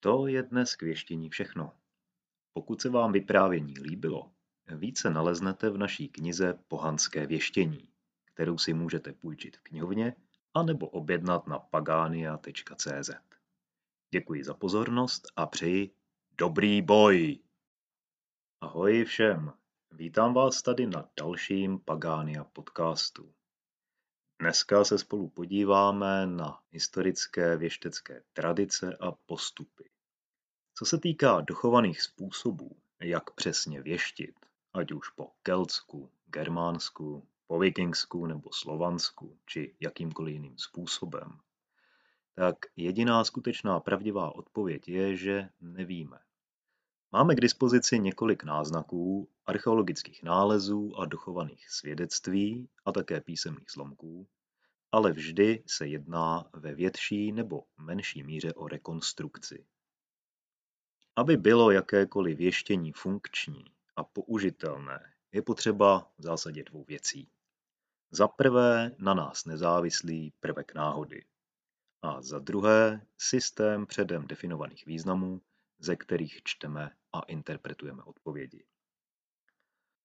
To 0.00 0.26
je 0.26 0.42
dnes 0.42 0.76
k 0.76 0.82
věštění 0.82 1.30
všechno. 1.30 1.72
Pokud 2.52 2.80
se 2.80 2.88
vám 2.88 3.12
vyprávění 3.12 3.74
líbilo, 3.78 4.32
více 4.68 5.10
naleznete 5.10 5.70
v 5.70 5.78
naší 5.78 6.08
knize 6.08 6.58
Pohanské 6.68 7.26
věštění, 7.26 7.88
kterou 8.24 8.58
si 8.58 8.72
můžete 8.72 9.12
půjčit 9.12 9.56
v 9.56 9.60
knihovně 9.62 10.16
anebo 10.54 10.88
objednat 10.88 11.46
na 11.46 11.58
pagania.cz. 11.58 13.10
Děkuji 14.10 14.44
za 14.44 14.54
pozornost 14.54 15.26
a 15.36 15.46
přeji 15.46 15.90
dobrý 16.38 16.82
boj! 16.82 17.38
Ahoj 18.60 19.04
všem, 19.04 19.52
vítám 19.92 20.34
vás 20.34 20.62
tady 20.62 20.86
na 20.86 21.08
dalším 21.18 21.78
Pagania 21.78 22.44
podcastu. 22.44 23.34
Dneska 24.40 24.84
se 24.84 24.98
spolu 24.98 25.28
podíváme 25.28 26.26
na 26.26 26.60
historické 26.70 27.56
věštecké 27.56 28.22
tradice 28.32 28.96
a 29.00 29.12
postupy. 29.12 29.90
Co 30.74 30.84
se 30.84 30.98
týká 30.98 31.40
dochovaných 31.40 32.02
způsobů, 32.02 32.76
jak 33.00 33.30
přesně 33.30 33.82
věštit, 33.82 34.45
ať 34.76 34.92
už 34.92 35.10
po 35.10 35.32
keltsku, 35.42 36.10
germánsku, 36.26 37.28
po 37.46 37.58
vikingsku 37.58 38.26
nebo 38.26 38.52
slovansku, 38.52 39.38
či 39.46 39.76
jakýmkoliv 39.80 40.34
jiným 40.34 40.58
způsobem, 40.58 41.40
tak 42.34 42.56
jediná 42.76 43.24
skutečná 43.24 43.80
pravdivá 43.80 44.34
odpověď 44.34 44.88
je, 44.88 45.16
že 45.16 45.48
nevíme. 45.60 46.18
Máme 47.12 47.34
k 47.34 47.40
dispozici 47.40 47.98
několik 47.98 48.44
náznaků, 48.44 49.28
archeologických 49.46 50.22
nálezů 50.22 51.00
a 51.00 51.06
dochovaných 51.06 51.70
svědectví 51.70 52.68
a 52.84 52.92
také 52.92 53.20
písemných 53.20 53.70
zlomků, 53.70 54.28
ale 54.92 55.12
vždy 55.12 55.62
se 55.66 55.86
jedná 55.86 56.44
ve 56.52 56.74
větší 56.74 57.32
nebo 57.32 57.64
menší 57.78 58.22
míře 58.22 58.52
o 58.52 58.68
rekonstrukci. 58.68 59.66
Aby 61.16 61.36
bylo 61.36 61.70
jakékoliv 61.70 62.38
věštění 62.38 62.92
funkční 62.92 63.75
a 63.96 64.04
použitelné, 64.04 65.12
je 65.32 65.42
potřeba 65.42 66.12
v 66.18 66.22
zásadě 66.22 66.64
dvou 66.64 66.84
věcí. 66.84 67.30
Za 68.10 68.28
prvé 68.28 68.90
na 68.98 69.14
nás 69.14 69.44
nezávislý 69.44 70.32
prvek 70.40 70.74
náhody 70.74 71.24
a 72.02 72.22
za 72.22 72.38
druhé 72.38 73.06
systém 73.18 73.86
předem 73.86 74.26
definovaných 74.26 74.86
významů, 74.86 75.42
ze 75.78 75.96
kterých 75.96 76.42
čteme 76.44 76.90
a 77.12 77.20
interpretujeme 77.20 78.02
odpovědi. 78.02 78.66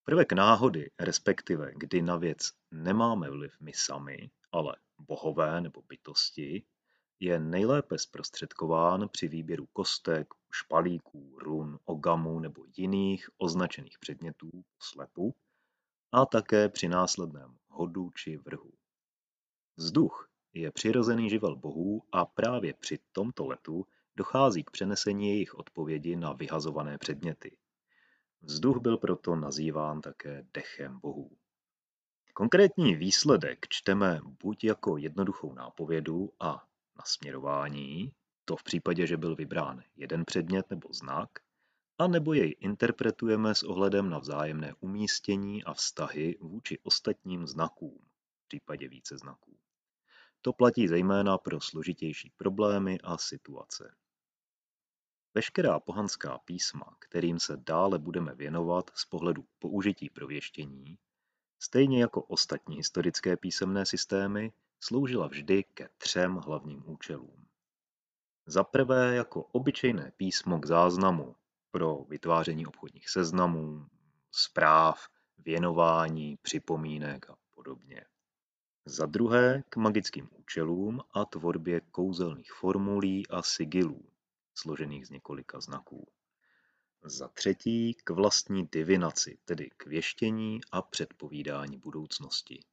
Prvek 0.04 0.34
náhody, 0.34 0.92
respektive 1.00 1.72
kdy 1.76 2.02
na 2.02 2.16
věc 2.16 2.52
nemáme 2.72 3.30
vliv 3.30 3.54
my 3.60 3.74
sami, 3.74 4.32
ale 4.52 4.76
bohové 5.00 5.62
nebo 5.62 5.82
bytosti, 5.82 6.64
je 7.22 7.40
nejlépe 7.40 7.98
zprostředkován 7.98 9.10
při 9.10 9.28
výběru 9.28 9.66
kostek, 9.74 10.28
špalíků, 10.52 11.40
run, 11.40 11.80
ogamů 11.86 12.40
nebo 12.40 12.66
jiných 12.78 13.30
označených 13.38 14.00
předmětů 14.00 14.50
slepu 14.80 15.36
a 16.12 16.26
také 16.26 16.70
při 16.70 16.88
následném 16.88 17.58
hodu 17.68 18.10
či 18.10 18.38
vrhu. 18.38 18.72
Vzduch 19.78 20.30
je 20.54 20.72
přirozený 20.72 21.30
živel 21.30 21.56
bohů 21.56 22.04
a 22.12 22.26
právě 22.26 22.74
při 22.74 23.00
tomto 23.12 23.48
letu 23.48 23.86
dochází 24.16 24.64
k 24.64 24.72
přenesení 24.72 25.30
jejich 25.30 25.56
odpovědi 25.56 26.16
na 26.16 26.34
vyhazované 26.34 26.98
předměty. 26.98 27.58
Vzduch 28.42 28.78
byl 28.78 28.98
proto 28.98 29.36
nazýván 29.36 30.02
také 30.02 30.46
dechem 30.54 31.00
bohů. 31.00 31.32
Konkrétní 32.34 32.96
výsledek 32.96 33.68
čteme 33.70 34.22
buď 34.44 34.64
jako 34.64 34.98
jednoduchou 34.98 35.54
nápovědu 35.54 36.34
a 36.40 36.71
nasměrování, 36.98 38.12
to 38.46 38.56
v 38.56 38.64
případě, 38.64 39.08
že 39.08 39.18
byl 39.18 39.36
vybrán 39.36 39.84
jeden 39.96 40.26
předmět 40.26 40.70
nebo 40.70 40.94
znak, 40.94 41.30
a 41.98 42.08
nebo 42.08 42.34
jej 42.34 42.56
interpretujeme 42.60 43.56
s 43.56 43.64
ohledem 43.64 44.10
na 44.10 44.20
vzájemné 44.20 44.74
umístění 44.80 45.64
a 45.64 45.74
vztahy 45.74 46.38
vůči 46.42 46.80
ostatním 46.84 47.48
znakům, 47.48 48.00
v 48.44 48.48
případě 48.48 48.88
více 48.88 49.18
znaků. 49.18 49.58
To 50.42 50.54
platí 50.54 50.88
zejména 50.88 51.38
pro 51.38 51.62
složitější 51.62 52.32
problémy 52.38 53.00
a 53.04 53.18
situace. 53.18 53.96
Veškerá 55.34 55.80
pohanská 55.80 56.38
písma, 56.38 56.96
kterým 57.00 57.40
se 57.40 57.58
dále 57.58 58.00
budeme 58.00 58.36
věnovat 58.36 58.92
z 58.94 59.06
pohledu 59.06 59.46
použití 59.60 60.10
pro 60.10 60.28
věštění, 60.28 60.98
stejně 61.60 62.02
jako 62.02 62.24
ostatní 62.24 62.78
historické 62.78 63.38
písemné 63.38 63.86
systémy, 63.86 64.54
sloužila 64.84 65.28
vždy 65.28 65.64
ke 65.64 65.90
třem 65.98 66.36
hlavním 66.36 66.84
účelům. 66.86 67.48
Za 68.46 68.64
prvé 68.64 69.16
jako 69.16 69.44
obyčejné 69.44 70.12
písmo 70.18 70.60
k 70.60 70.66
záznamu 70.66 71.36
pro 71.72 72.06
vytváření 72.10 72.68
obchodních 72.68 73.10
seznamů, 73.10 73.86
zpráv, 74.32 75.08
věnování, 75.38 76.38
připomínek 76.42 77.30
a 77.30 77.36
podobně. 77.54 78.06
Za 78.86 79.06
druhé 79.06 79.64
k 79.70 79.76
magickým 79.78 80.30
účelům 80.32 81.02
a 81.12 81.26
tvorbě 81.26 81.82
kouzelných 81.82 82.54
formulí 82.54 83.28
a 83.28 83.42
sigilů, 83.42 84.06
složených 84.56 85.08
z 85.08 85.10
několika 85.10 85.60
znaků. 85.60 86.08
Za 87.04 87.28
třetí 87.28 87.94
k 87.94 88.10
vlastní 88.10 88.68
divinaci, 88.72 89.38
tedy 89.46 89.70
k 89.78 89.86
věštění 89.86 90.62
a 90.72 90.82
předpovídání 90.82 91.78
budoucnosti. 91.78 92.64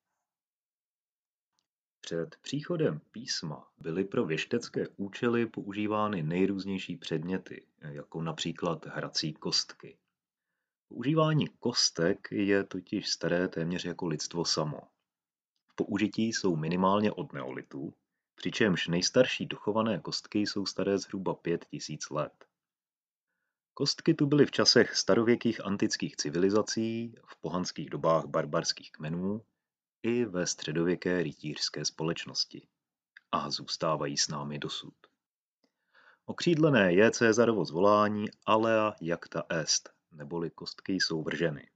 Před 2.08 2.36
příchodem 2.36 3.00
písma 3.10 3.68
byly 3.78 4.04
pro 4.04 4.26
věštecké 4.26 4.88
účely 4.96 5.46
používány 5.46 6.22
nejrůznější 6.22 6.96
předměty, 6.96 7.66
jako 7.80 8.22
například 8.22 8.86
hrací 8.86 9.32
kostky. 9.32 9.98
Používání 10.88 11.48
kostek 11.48 12.28
je 12.30 12.64
totiž 12.64 13.08
staré 13.08 13.48
téměř 13.48 13.84
jako 13.84 14.06
lidstvo 14.06 14.44
samo. 14.44 14.80
V 15.68 15.74
použití 15.74 16.32
jsou 16.32 16.56
minimálně 16.56 17.12
od 17.12 17.32
neolitu, 17.32 17.94
přičemž 18.34 18.88
nejstarší 18.88 19.46
dochované 19.46 19.98
kostky 19.98 20.38
jsou 20.38 20.66
staré 20.66 20.98
zhruba 20.98 21.34
5000 21.34 22.10
let. 22.10 22.44
Kostky 23.74 24.14
tu 24.14 24.26
byly 24.26 24.46
v 24.46 24.50
časech 24.50 24.96
starověkých 24.96 25.64
antických 25.64 26.16
civilizací, 26.16 27.14
v 27.26 27.36
pohanských 27.40 27.90
dobách 27.90 28.26
barbarských 28.26 28.92
kmenů 28.92 29.42
i 30.02 30.24
ve 30.24 30.46
středověké 30.46 31.22
rytířské 31.22 31.84
společnosti 31.84 32.68
a 33.32 33.50
zůstávají 33.50 34.16
s 34.16 34.28
námi 34.28 34.58
dosud. 34.58 34.94
Okřídlené 36.26 36.92
je 36.92 37.10
Cezarovo 37.10 37.64
zvolání 37.64 38.26
alea 38.46 38.94
jacta 39.00 39.42
est, 39.48 39.90
neboli 40.12 40.50
kostky 40.50 40.92
jsou 40.92 41.22
vrženy. 41.22 41.70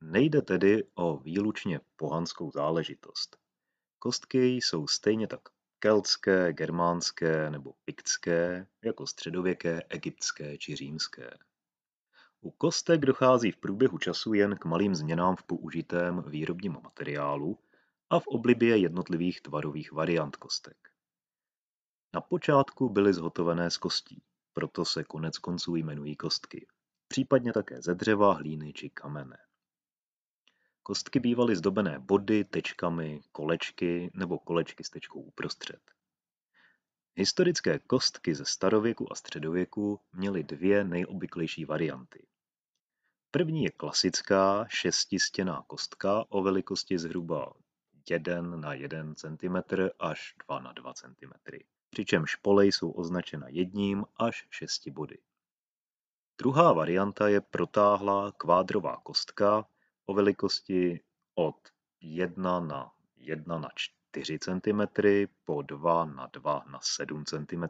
Nejde 0.00 0.42
tedy 0.42 0.84
o 0.94 1.16
výlučně 1.16 1.80
pohanskou 1.96 2.50
záležitost. 2.50 3.36
Kostky 3.98 4.46
jsou 4.54 4.86
stejně 4.86 5.26
tak 5.26 5.40
keltské, 5.78 6.52
germánské 6.52 7.50
nebo 7.50 7.74
piktské, 7.84 8.66
jako 8.82 9.06
středověké, 9.06 9.82
egyptské 9.88 10.58
či 10.58 10.76
římské. 10.76 11.30
U 12.40 12.50
kostek 12.50 13.00
dochází 13.00 13.50
v 13.50 13.56
průběhu 13.56 13.98
času 13.98 14.34
jen 14.34 14.56
k 14.56 14.64
malým 14.64 14.94
změnám 14.94 15.36
v 15.36 15.42
použitém 15.42 16.22
výrobním 16.26 16.76
materiálu 16.82 17.58
a 18.10 18.20
v 18.20 18.26
oblibě 18.26 18.76
jednotlivých 18.76 19.40
tvarových 19.40 19.92
variant 19.92 20.36
kostek. 20.36 20.76
Na 22.14 22.20
počátku 22.20 22.88
byly 22.88 23.14
zhotovené 23.14 23.70
z 23.70 23.76
kostí, 23.76 24.22
proto 24.52 24.84
se 24.84 25.04
konec 25.04 25.38
konců 25.38 25.76
jmenují 25.76 26.16
kostky, 26.16 26.66
případně 27.08 27.52
také 27.52 27.82
ze 27.82 27.94
dřeva, 27.94 28.32
hlíny 28.32 28.72
či 28.72 28.90
kamene. 28.90 29.38
Kostky 30.82 31.20
bývaly 31.20 31.56
zdobené 31.56 31.98
body, 31.98 32.44
tečkami, 32.44 33.20
kolečky 33.32 34.10
nebo 34.14 34.38
kolečky 34.38 34.84
s 34.84 34.90
tečkou 34.90 35.20
uprostřed. 35.20 35.97
Historické 37.18 37.78
kostky 37.78 38.34
ze 38.34 38.44
starověku 38.44 39.12
a 39.12 39.14
středověku 39.14 40.00
měly 40.12 40.42
dvě 40.42 40.84
nejobvyklejší 40.84 41.64
varianty. 41.64 42.26
První 43.30 43.64
je 43.64 43.70
klasická 43.70 44.66
šestistěná 44.68 45.64
kostka 45.66 46.24
o 46.28 46.42
velikosti 46.42 46.98
zhruba 46.98 47.52
1 48.10 48.42
na 48.42 48.74
1 48.74 49.14
cm 49.14 49.56
až 49.98 50.34
2 50.46 50.60
na 50.60 50.72
2 50.72 50.94
cm, 50.94 51.32
přičemž 51.90 52.34
pole 52.34 52.66
jsou 52.66 52.90
označena 52.90 53.48
jedním 53.48 54.04
až 54.16 54.46
šesti 54.50 54.90
body. 54.90 55.18
Druhá 56.38 56.72
varianta 56.72 57.28
je 57.28 57.40
protáhlá 57.40 58.32
kvádrová 58.32 58.96
kostka 58.96 59.66
o 60.06 60.14
velikosti 60.14 61.00
od 61.34 61.68
1 62.00 62.60
na 62.60 62.92
1 63.16 63.58
na 63.58 63.68
4 64.10 64.38
cm 64.38 64.80
po 65.44 65.62
2 65.62 66.04
na 66.04 66.26
2 66.26 66.64
na 66.70 66.80
7 66.82 67.24
cm, 67.24 67.64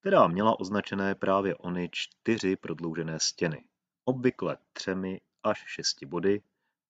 která 0.00 0.28
měla 0.28 0.60
označené 0.60 1.14
právě 1.14 1.56
ony 1.56 1.88
čtyři 1.92 2.56
prodloužené 2.56 3.20
stěny, 3.20 3.64
obvykle 4.04 4.58
třemi 4.72 5.20
až 5.42 5.64
šesti 5.66 6.06
body, 6.06 6.42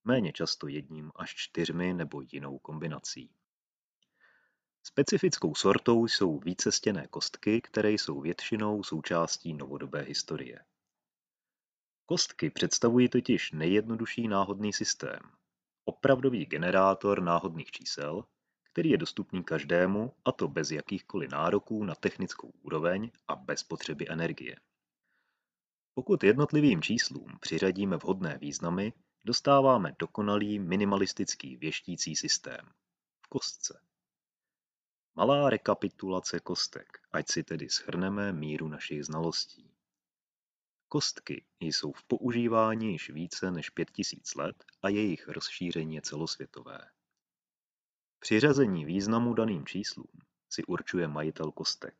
méně 0.03 0.33
často 0.33 0.67
jedním 0.67 1.11
až 1.15 1.35
čtyřmi 1.35 1.93
nebo 1.93 2.21
jinou 2.31 2.59
kombinací. 2.59 3.31
Specifickou 4.83 5.55
sortou 5.55 6.07
jsou 6.07 6.39
vícestěnné 6.39 7.07
kostky, 7.07 7.61
které 7.61 7.91
jsou 7.91 8.21
většinou 8.21 8.83
součástí 8.83 9.53
novodobé 9.53 10.01
historie. 10.01 10.59
Kostky 12.05 12.49
představují 12.49 13.09
totiž 13.09 13.51
nejjednodušší 13.51 14.27
náhodný 14.27 14.73
systém, 14.73 15.19
opravdový 15.89 16.45
generátor 16.45 17.21
náhodných 17.21 17.71
čísel, 17.71 18.23
který 18.63 18.89
je 18.89 18.97
dostupný 18.97 19.43
každému, 19.43 20.13
a 20.25 20.31
to 20.31 20.47
bez 20.47 20.71
jakýchkoliv 20.71 21.31
nároků 21.31 21.83
na 21.83 21.95
technickou 21.95 22.51
úroveň 22.61 23.11
a 23.27 23.35
bez 23.35 23.63
potřeby 23.63 24.05
energie. 24.09 24.55
Pokud 25.93 26.23
jednotlivým 26.23 26.81
číslům 26.81 27.37
přiřadíme 27.39 27.97
vhodné 27.97 28.37
významy, 28.37 28.93
dostáváme 29.25 29.95
dokonalý 29.99 30.59
minimalistický 30.59 31.57
věštící 31.57 32.15
systém 32.15 32.65
v 33.21 33.27
kostce. 33.27 33.81
Malá 35.15 35.49
rekapitulace 35.49 36.39
kostek, 36.39 36.99
ať 37.11 37.29
si 37.29 37.43
tedy 37.43 37.69
shrneme 37.69 38.33
míru 38.33 38.67
našich 38.67 39.05
znalostí. 39.05 39.78
Kostky 40.91 41.45
jsou 41.59 41.91
v 41.91 42.03
používání 42.03 42.91
již 42.91 43.09
více 43.09 43.51
než 43.51 43.69
5000 43.69 44.35
let 44.35 44.63
a 44.81 44.89
jejich 44.89 45.27
rozšíření 45.27 45.95
je 45.95 46.01
celosvětové. 46.01 46.79
Přiřazení 48.19 48.85
významu 48.85 49.33
daným 49.33 49.65
číslům 49.65 50.21
si 50.49 50.63
určuje 50.63 51.07
majitel 51.07 51.51
kostek. 51.51 51.95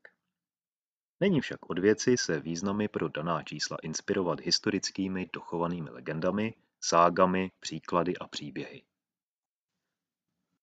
Není 1.20 1.42
však 1.42 1.70
od 1.70 1.80
věci 1.80 2.18
se 2.18 2.40
významy 2.40 2.88
pro 2.88 3.10
daná 3.10 3.44
čísla 3.44 3.78
inspirovat 3.84 4.40
historickými 4.40 5.30
dochovanými 5.34 5.90
legendami, 5.90 6.54
ságami, 6.84 7.52
příklady 7.60 8.18
a 8.18 8.28
příběhy. 8.28 8.84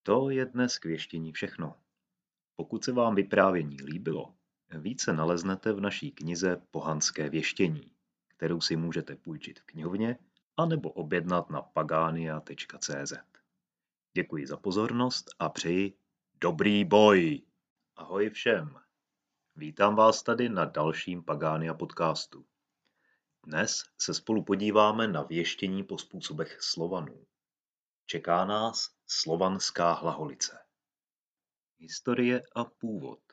To 0.02 0.30
je 0.30 0.46
dnes 0.46 0.78
k 0.78 0.84
věštění 0.84 1.32
všechno. 1.32 1.80
Pokud 2.56 2.84
se 2.84 2.92
vám 2.92 3.14
vyprávění 3.14 3.82
líbilo, 3.82 4.34
více 4.78 5.12
naleznete 5.12 5.72
v 5.72 5.80
naší 5.80 6.12
knize 6.12 6.62
Pohanské 6.70 7.30
věštění 7.30 7.95
kterou 8.36 8.60
si 8.60 8.76
můžete 8.76 9.16
půjčit 9.16 9.60
v 9.60 9.64
knihovně 9.64 10.18
anebo 10.56 10.90
objednat 10.90 11.50
na 11.50 11.62
pagania.cz. 11.62 13.12
Děkuji 14.12 14.46
za 14.46 14.56
pozornost 14.56 15.30
a 15.38 15.48
přeji 15.48 15.98
dobrý 16.40 16.84
boj! 16.84 17.42
Ahoj 17.96 18.30
všem! 18.30 18.78
Vítám 19.56 19.96
vás 19.96 20.22
tady 20.22 20.48
na 20.48 20.64
dalším 20.64 21.22
Pagania 21.22 21.74
podcastu. 21.74 22.46
Dnes 23.46 23.82
se 23.98 24.14
spolu 24.14 24.44
podíváme 24.44 25.08
na 25.08 25.22
věštění 25.22 25.84
po 25.84 25.98
způsobech 25.98 26.62
Slovanů. 26.62 27.26
Čeká 28.06 28.44
nás 28.44 28.90
slovanská 29.06 29.92
hlaholice. 29.92 30.58
Historie 31.78 32.42
a 32.54 32.64
původ 32.64 33.25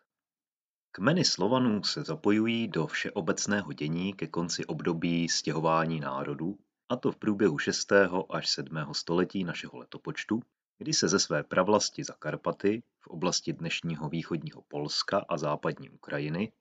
Kmeny 0.96 1.26
Slovanů 1.26 1.84
se 1.84 2.04
zapojují 2.04 2.68
do 2.68 2.88
všeobecného 2.88 3.74
dění 3.74 4.14
ke 4.14 4.28
konci 4.28 4.66
období 4.66 5.30
stěhování 5.30 6.00
národů, 6.00 6.58
a 6.90 6.96
to 6.96 7.12
v 7.12 7.18
průběhu 7.18 7.58
6. 7.58 7.92
až 8.30 8.50
7. 8.50 8.94
století 8.94 9.44
našeho 9.44 9.78
letopočtu, 9.78 10.42
kdy 10.78 10.94
se 10.94 11.08
ze 11.08 11.20
své 11.20 11.44
pravlasti 11.44 12.04
za 12.04 12.14
Karpaty 12.14 12.84
v 13.00 13.08
oblasti 13.08 13.54
dnešního 13.54 14.10
východního 14.10 14.62
Polska 14.62 15.26
a 15.30 15.38
západní 15.38 15.90
Ukrajiny 15.90 16.52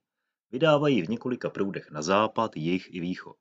vydávají 0.51 1.03
v 1.03 1.09
několika 1.09 1.51
proudech 1.51 1.91
na 1.91 2.03
západ, 2.03 2.57
jih 2.57 2.95
i 2.95 3.01
východ. 3.01 3.37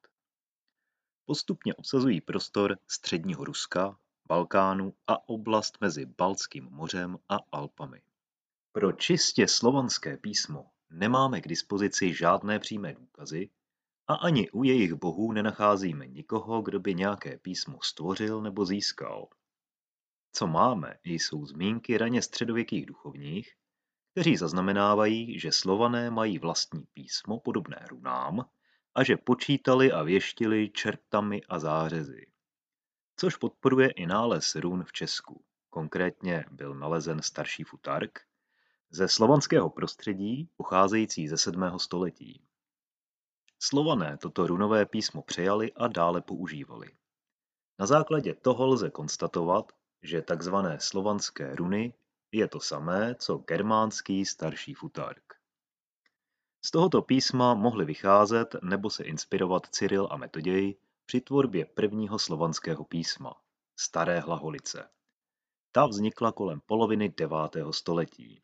Postupně 1.25 1.73
obsazují 1.75 2.21
prostor 2.21 2.77
středního 2.87 3.45
Ruska, 3.45 3.97
Balkánu 4.27 4.93
a 5.07 5.29
oblast 5.29 5.77
mezi 5.81 6.05
Baltským 6.05 6.67
mořem 6.71 7.17
a 7.29 7.37
Alpami. 7.51 8.01
Pro 8.71 8.91
čistě 8.91 9.47
slovanské 9.47 10.17
písmo 10.17 10.71
nemáme 10.91 11.41
k 11.41 11.47
dispozici 11.47 12.13
žádné 12.13 12.59
přímé 12.59 12.93
důkazy 12.93 13.49
a 14.07 14.13
ani 14.13 14.51
u 14.51 14.63
jejich 14.63 14.93
bohů 14.93 15.31
nenacházíme 15.31 16.07
nikoho, 16.07 16.61
kdo 16.61 16.79
by 16.79 16.95
nějaké 16.95 17.37
písmo 17.37 17.79
stvořil 17.81 18.41
nebo 18.41 18.65
získal. 18.65 19.27
Co 20.33 20.47
máme, 20.47 20.97
jsou 21.03 21.45
zmínky 21.45 21.97
raně 21.97 22.21
středověkých 22.21 22.85
duchovních, 22.85 23.55
kteří 24.11 24.37
zaznamenávají, 24.37 25.39
že 25.39 25.51
slované 25.51 26.09
mají 26.09 26.39
vlastní 26.39 26.83
písmo 26.93 27.39
podobné 27.39 27.85
runám 27.89 28.45
a 28.95 29.03
že 29.03 29.17
počítali 29.17 29.91
a 29.91 30.03
věštili 30.03 30.69
čertami 30.69 31.41
a 31.49 31.59
zářezy. 31.59 32.31
Což 33.15 33.35
podporuje 33.35 33.89
i 33.89 34.05
nález 34.05 34.55
run 34.55 34.83
v 34.83 34.91
Česku. 34.91 35.43
Konkrétně 35.69 36.45
byl 36.51 36.75
nalezen 36.75 37.21
starší 37.21 37.63
futark, 37.63 38.19
ze 38.93 39.07
slovanského 39.07 39.69
prostředí 39.69 40.49
pocházející 40.57 41.27
ze 41.27 41.37
7. 41.37 41.79
století. 41.79 42.41
Slované 43.59 44.17
toto 44.17 44.47
runové 44.47 44.85
písmo 44.85 45.21
přejali 45.21 45.73
a 45.73 45.87
dále 45.87 46.21
používali. 46.21 46.87
Na 47.79 47.85
základě 47.85 48.33
toho 48.33 48.67
lze 48.67 48.89
konstatovat, 48.89 49.71
že 50.01 50.21
tzv. 50.21 50.55
slovanské 50.77 51.55
runy 51.55 51.93
je 52.31 52.47
to 52.47 52.59
samé, 52.59 53.15
co 53.15 53.37
germánský 53.37 54.25
starší 54.25 54.73
futark. 54.73 55.33
Z 56.61 56.71
tohoto 56.71 57.01
písma 57.01 57.53
mohli 57.53 57.85
vycházet 57.85 58.55
nebo 58.63 58.89
se 58.89 59.03
inspirovat 59.03 59.67
Cyril 59.67 60.07
a 60.11 60.17
Metoděj 60.17 60.75
při 61.05 61.21
tvorbě 61.21 61.65
prvního 61.65 62.19
slovanského 62.19 62.83
písma, 62.83 63.41
Staré 63.75 64.19
hlaholice. 64.19 64.89
Ta 65.71 65.85
vznikla 65.85 66.31
kolem 66.31 66.61
poloviny 66.65 67.09
9. 67.09 67.37
století. 67.71 68.41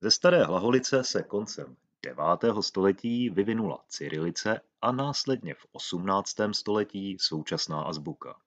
Ze 0.00 0.10
Staré 0.10 0.44
hlaholice 0.44 1.04
se 1.04 1.22
koncem 1.22 1.76
devátého 2.02 2.62
století 2.62 3.30
vyvinula 3.30 3.84
cyrilice 3.88 4.60
a 4.82 4.92
následně 4.92 5.54
v 5.54 5.66
18. 5.72 6.36
století 6.52 7.16
současná 7.20 7.82
azbuka. 7.82 8.40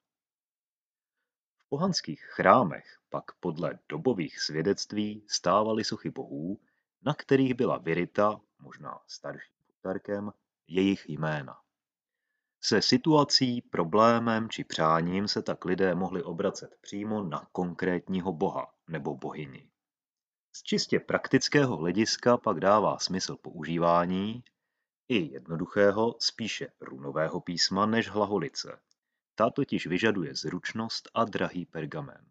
V 1.57 1.69
pohanských 1.69 2.21
chrámech 2.21 2.99
pak 3.09 3.23
podle 3.39 3.79
dobových 3.89 4.39
svědectví 4.39 5.23
stávaly 5.27 5.83
sochy 5.83 6.09
bohů, 6.09 6.59
na 7.01 7.13
kterých 7.13 7.53
byla 7.53 7.77
vyryta, 7.77 8.41
možná 8.59 8.99
starším 9.07 9.55
futarkem, 9.65 10.33
jejich 10.67 11.09
jména. 11.09 11.57
Se 12.61 12.81
situací, 12.81 13.61
problémem 13.61 14.49
či 14.49 14.63
přáním 14.63 15.27
se 15.27 15.41
tak 15.41 15.65
lidé 15.65 15.95
mohli 15.95 16.23
obracet 16.23 16.77
přímo 16.81 17.23
na 17.23 17.47
konkrétního 17.51 18.33
boha 18.33 18.73
nebo 18.87 19.15
bohyni. 19.15 19.70
Z 20.53 20.63
čistě 20.63 20.99
praktického 20.99 21.77
hlediska 21.77 22.37
pak 22.37 22.59
dává 22.59 22.97
smysl 22.97 23.35
používání 23.35 24.43
i 25.07 25.33
jednoduchého, 25.33 26.15
spíše 26.19 26.67
runového 26.81 27.41
písma 27.41 27.85
než 27.85 28.09
hlaholice. 28.09 28.79
Ta 29.35 29.49
totiž 29.49 29.87
vyžaduje 29.87 30.35
zručnost 30.35 31.09
a 31.13 31.25
drahý 31.25 31.65
pergamen. 31.65 32.25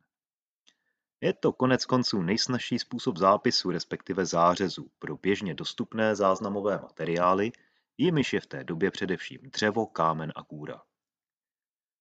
Je 1.20 1.32
to 1.32 1.52
konec 1.52 1.84
konců 1.84 2.22
nejsnažší 2.22 2.78
způsob 2.78 3.16
zápisu, 3.16 3.70
respektive 3.70 4.26
zářezu, 4.26 4.90
pro 4.98 5.16
běžně 5.16 5.54
dostupné 5.54 6.16
záznamové 6.16 6.78
materiály, 6.78 7.52
jimiž 7.98 8.32
je 8.32 8.40
v 8.40 8.46
té 8.46 8.64
době 8.64 8.90
především 8.90 9.40
dřevo, 9.42 9.86
kámen 9.86 10.32
a 10.36 10.42
kůra. 10.42 10.82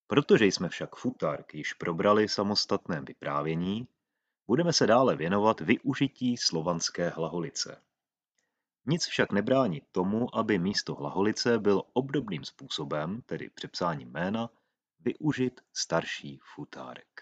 Protože 0.08 0.46
jsme 0.46 0.70
však 0.70 0.96
futark 0.96 1.54
již 1.54 1.74
probrali 1.74 2.28
v 2.28 2.32
samostatném 2.32 3.06
vyprávění, 3.06 3.88
budeme 4.50 4.74
se 4.74 4.88
dále 4.88 5.16
věnovat 5.16 5.62
využití 5.62 6.38
slovanské 6.38 7.10
hlaholice. 7.10 7.82
Nic 8.86 9.06
však 9.06 9.32
nebrání 9.32 9.82
tomu, 9.92 10.36
aby 10.36 10.60
místo 10.60 10.96
hlaholice 10.96 11.60
byl 11.60 11.84
obdobným 11.94 12.46
způsobem, 12.46 13.22
tedy 13.22 13.50
přepsáním 13.50 14.12
jména, 14.12 14.50
využit 15.00 15.62
starší 15.74 16.40
futárek. 16.56 17.22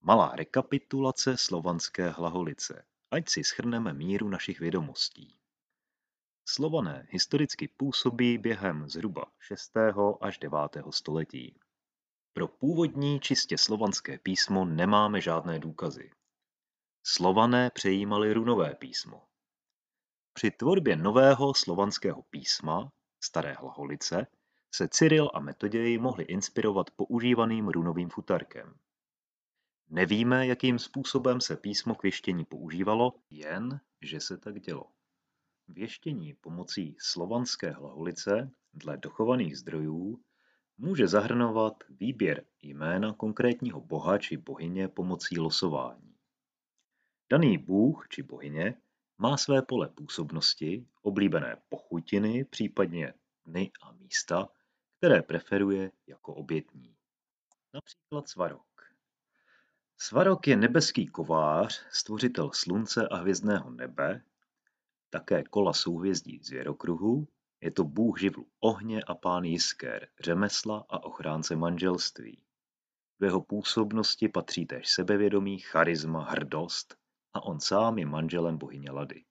Malá 0.00 0.32
rekapitulace 0.36 1.36
slovanské 1.36 2.10
hlaholice, 2.10 2.84
ať 3.10 3.28
si 3.28 3.44
schrneme 3.44 3.92
míru 3.92 4.28
našich 4.28 4.60
vědomostí. 4.60 5.38
Slované 6.44 7.06
historicky 7.10 7.68
působí 7.68 8.38
během 8.38 8.88
zhruba 8.88 9.24
6. 9.38 9.72
až 10.20 10.38
9. 10.38 10.58
století. 10.90 11.56
Pro 12.36 12.48
původní 12.48 13.20
čistě 13.20 13.58
slovanské 13.58 14.18
písmo 14.18 14.64
nemáme 14.64 15.20
žádné 15.20 15.58
důkazy. 15.58 16.10
Slované 17.02 17.70
přejímali 17.70 18.32
runové 18.32 18.74
písmo. 18.74 19.22
Při 20.32 20.50
tvorbě 20.50 20.96
nového 20.96 21.54
slovanského 21.54 22.22
písma, 22.22 22.92
staré 23.20 23.52
hlaholice, 23.52 24.26
se 24.74 24.88
Cyril 24.88 25.30
a 25.34 25.40
Metoděj 25.40 25.98
mohli 25.98 26.24
inspirovat 26.24 26.90
používaným 26.90 27.68
runovým 27.68 28.08
futarkem. 28.08 28.78
Nevíme, 29.88 30.46
jakým 30.46 30.78
způsobem 30.78 31.40
se 31.40 31.56
písmo 31.56 31.94
k 31.94 32.02
věštění 32.02 32.44
používalo, 32.44 33.12
jen, 33.30 33.80
že 34.02 34.20
se 34.20 34.38
tak 34.38 34.60
dělo. 34.60 34.90
Věštění 35.68 36.34
pomocí 36.34 36.96
slovanské 37.00 37.70
hlaholice 37.70 38.50
dle 38.72 38.96
dochovaných 38.96 39.58
zdrojů 39.58 40.24
může 40.78 41.08
zahrnovat 41.08 41.84
výběr 41.90 42.44
jména 42.62 43.12
konkrétního 43.12 43.80
boha 43.80 44.18
či 44.18 44.36
bohyně 44.36 44.88
pomocí 44.88 45.38
losování. 45.38 46.14
Daný 47.30 47.58
bůh 47.58 48.06
či 48.08 48.22
bohyně 48.22 48.74
má 49.18 49.36
své 49.36 49.62
pole 49.62 49.88
působnosti, 49.88 50.86
oblíbené 51.02 51.62
pochutiny, 51.68 52.44
případně 52.44 53.14
dny 53.46 53.70
a 53.82 53.92
místa, 53.92 54.48
které 54.98 55.22
preferuje 55.22 55.92
jako 56.06 56.34
obětní. 56.34 56.96
Například 57.74 58.28
svarok. 58.28 58.66
Svarok 59.98 60.46
je 60.46 60.56
nebeský 60.56 61.06
kovář, 61.06 61.86
stvořitel 61.90 62.50
slunce 62.54 63.08
a 63.08 63.16
hvězdného 63.16 63.70
nebe, 63.70 64.22
také 65.10 65.42
kola 65.42 65.72
souhvězdí 65.72 66.40
zvěrokruhu, 66.42 67.28
je 67.64 67.70
to 67.70 67.84
bůh 67.84 68.20
živlu 68.20 68.46
ohně 68.60 69.02
a 69.02 69.14
pán 69.14 69.44
jisker, 69.44 70.08
řemesla 70.20 70.84
a 70.88 71.04
ochránce 71.04 71.56
manželství. 71.56 72.42
Do 73.20 73.26
jeho 73.26 73.40
působnosti 73.42 74.28
patří 74.28 74.66
též 74.66 74.88
sebevědomí, 74.88 75.58
charisma, 75.58 76.24
hrdost 76.24 76.96
a 77.32 77.42
on 77.42 77.60
sám 77.60 77.98
je 77.98 78.06
manželem 78.06 78.58
bohyně 78.58 78.90
Lady. 78.90 79.24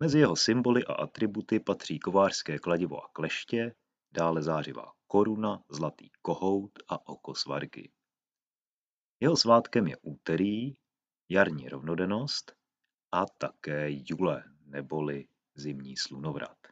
Mezi 0.00 0.18
jeho 0.18 0.36
symboly 0.36 0.84
a 0.84 0.92
atributy 0.92 1.60
patří 1.60 1.98
kovářské 1.98 2.58
kladivo 2.58 3.04
a 3.04 3.08
kleště, 3.12 3.74
dále 4.12 4.42
zářivá 4.42 4.92
koruna, 5.06 5.62
zlatý 5.70 6.10
kohout 6.22 6.72
a 6.88 7.08
oko 7.08 7.34
svarky. 7.34 7.92
Jeho 9.20 9.36
svátkem 9.36 9.86
je 9.86 9.96
úterý, 10.02 10.74
jarní 11.28 11.68
rovnodennost 11.68 12.56
a 13.12 13.26
také 13.26 13.86
jule 13.90 14.44
neboli 14.66 15.28
zimní 15.54 15.96
slunovrat. 15.96 16.63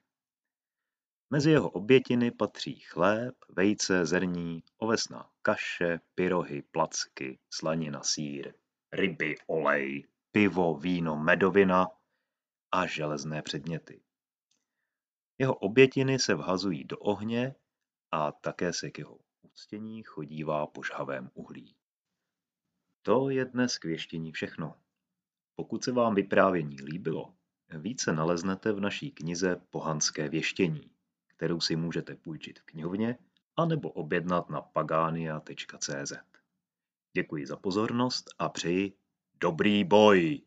Mezi 1.33 1.51
jeho 1.51 1.71
obětiny 1.71 2.31
patří 2.31 2.75
chléb, 2.75 3.35
vejce, 3.49 4.07
zrní, 4.07 4.63
ovesná 4.79 5.31
kaše, 5.43 6.01
pyrohy, 6.15 6.63
placky, 6.63 7.39
slanina, 7.51 8.03
sír, 8.03 8.55
ryby, 8.93 9.35
olej, 9.47 10.09
pivo, 10.33 10.75
víno, 10.75 11.17
medovina 11.17 11.87
a 12.73 12.87
železné 12.87 13.43
předměty. 13.43 14.03
Jeho 15.39 15.55
obětiny 15.55 16.19
se 16.19 16.35
vhazují 16.35 16.85
do 16.85 16.99
ohně 16.99 17.55
a 18.11 18.33
také 18.33 18.73
se 18.73 18.91
k 18.91 18.99
jeho 18.99 19.19
uctění 19.43 20.03
chodívá 20.03 20.67
po 20.67 20.83
žhavém 20.83 21.31
uhlí. 21.35 21.77
To 23.03 23.31
je 23.31 23.45
dnes 23.45 23.79
k 23.79 23.85
věštění 23.85 24.33
všechno. 24.33 24.75
Pokud 25.55 25.85
se 25.85 25.93
vám 25.93 26.15
vyprávění 26.15 26.83
líbilo, 26.83 27.35
více 27.69 28.13
naleznete 28.13 28.73
v 28.73 28.81
naší 28.81 29.11
knize 29.11 29.57
Pohanské 29.71 30.29
věštění, 30.29 30.93
kterou 31.37 31.61
si 31.61 31.77
můžete 31.77 32.17
půjčit 32.17 32.59
v 32.59 32.63
knihovně 32.63 33.19
anebo 33.57 33.91
objednat 33.91 34.51
na 34.51 34.61
pagania.cz. 34.61 36.13
Děkuji 37.13 37.47
za 37.47 37.57
pozornost 37.57 38.35
a 38.39 38.49
přeji 38.49 38.93
dobrý 39.41 39.85
boj! 39.85 40.43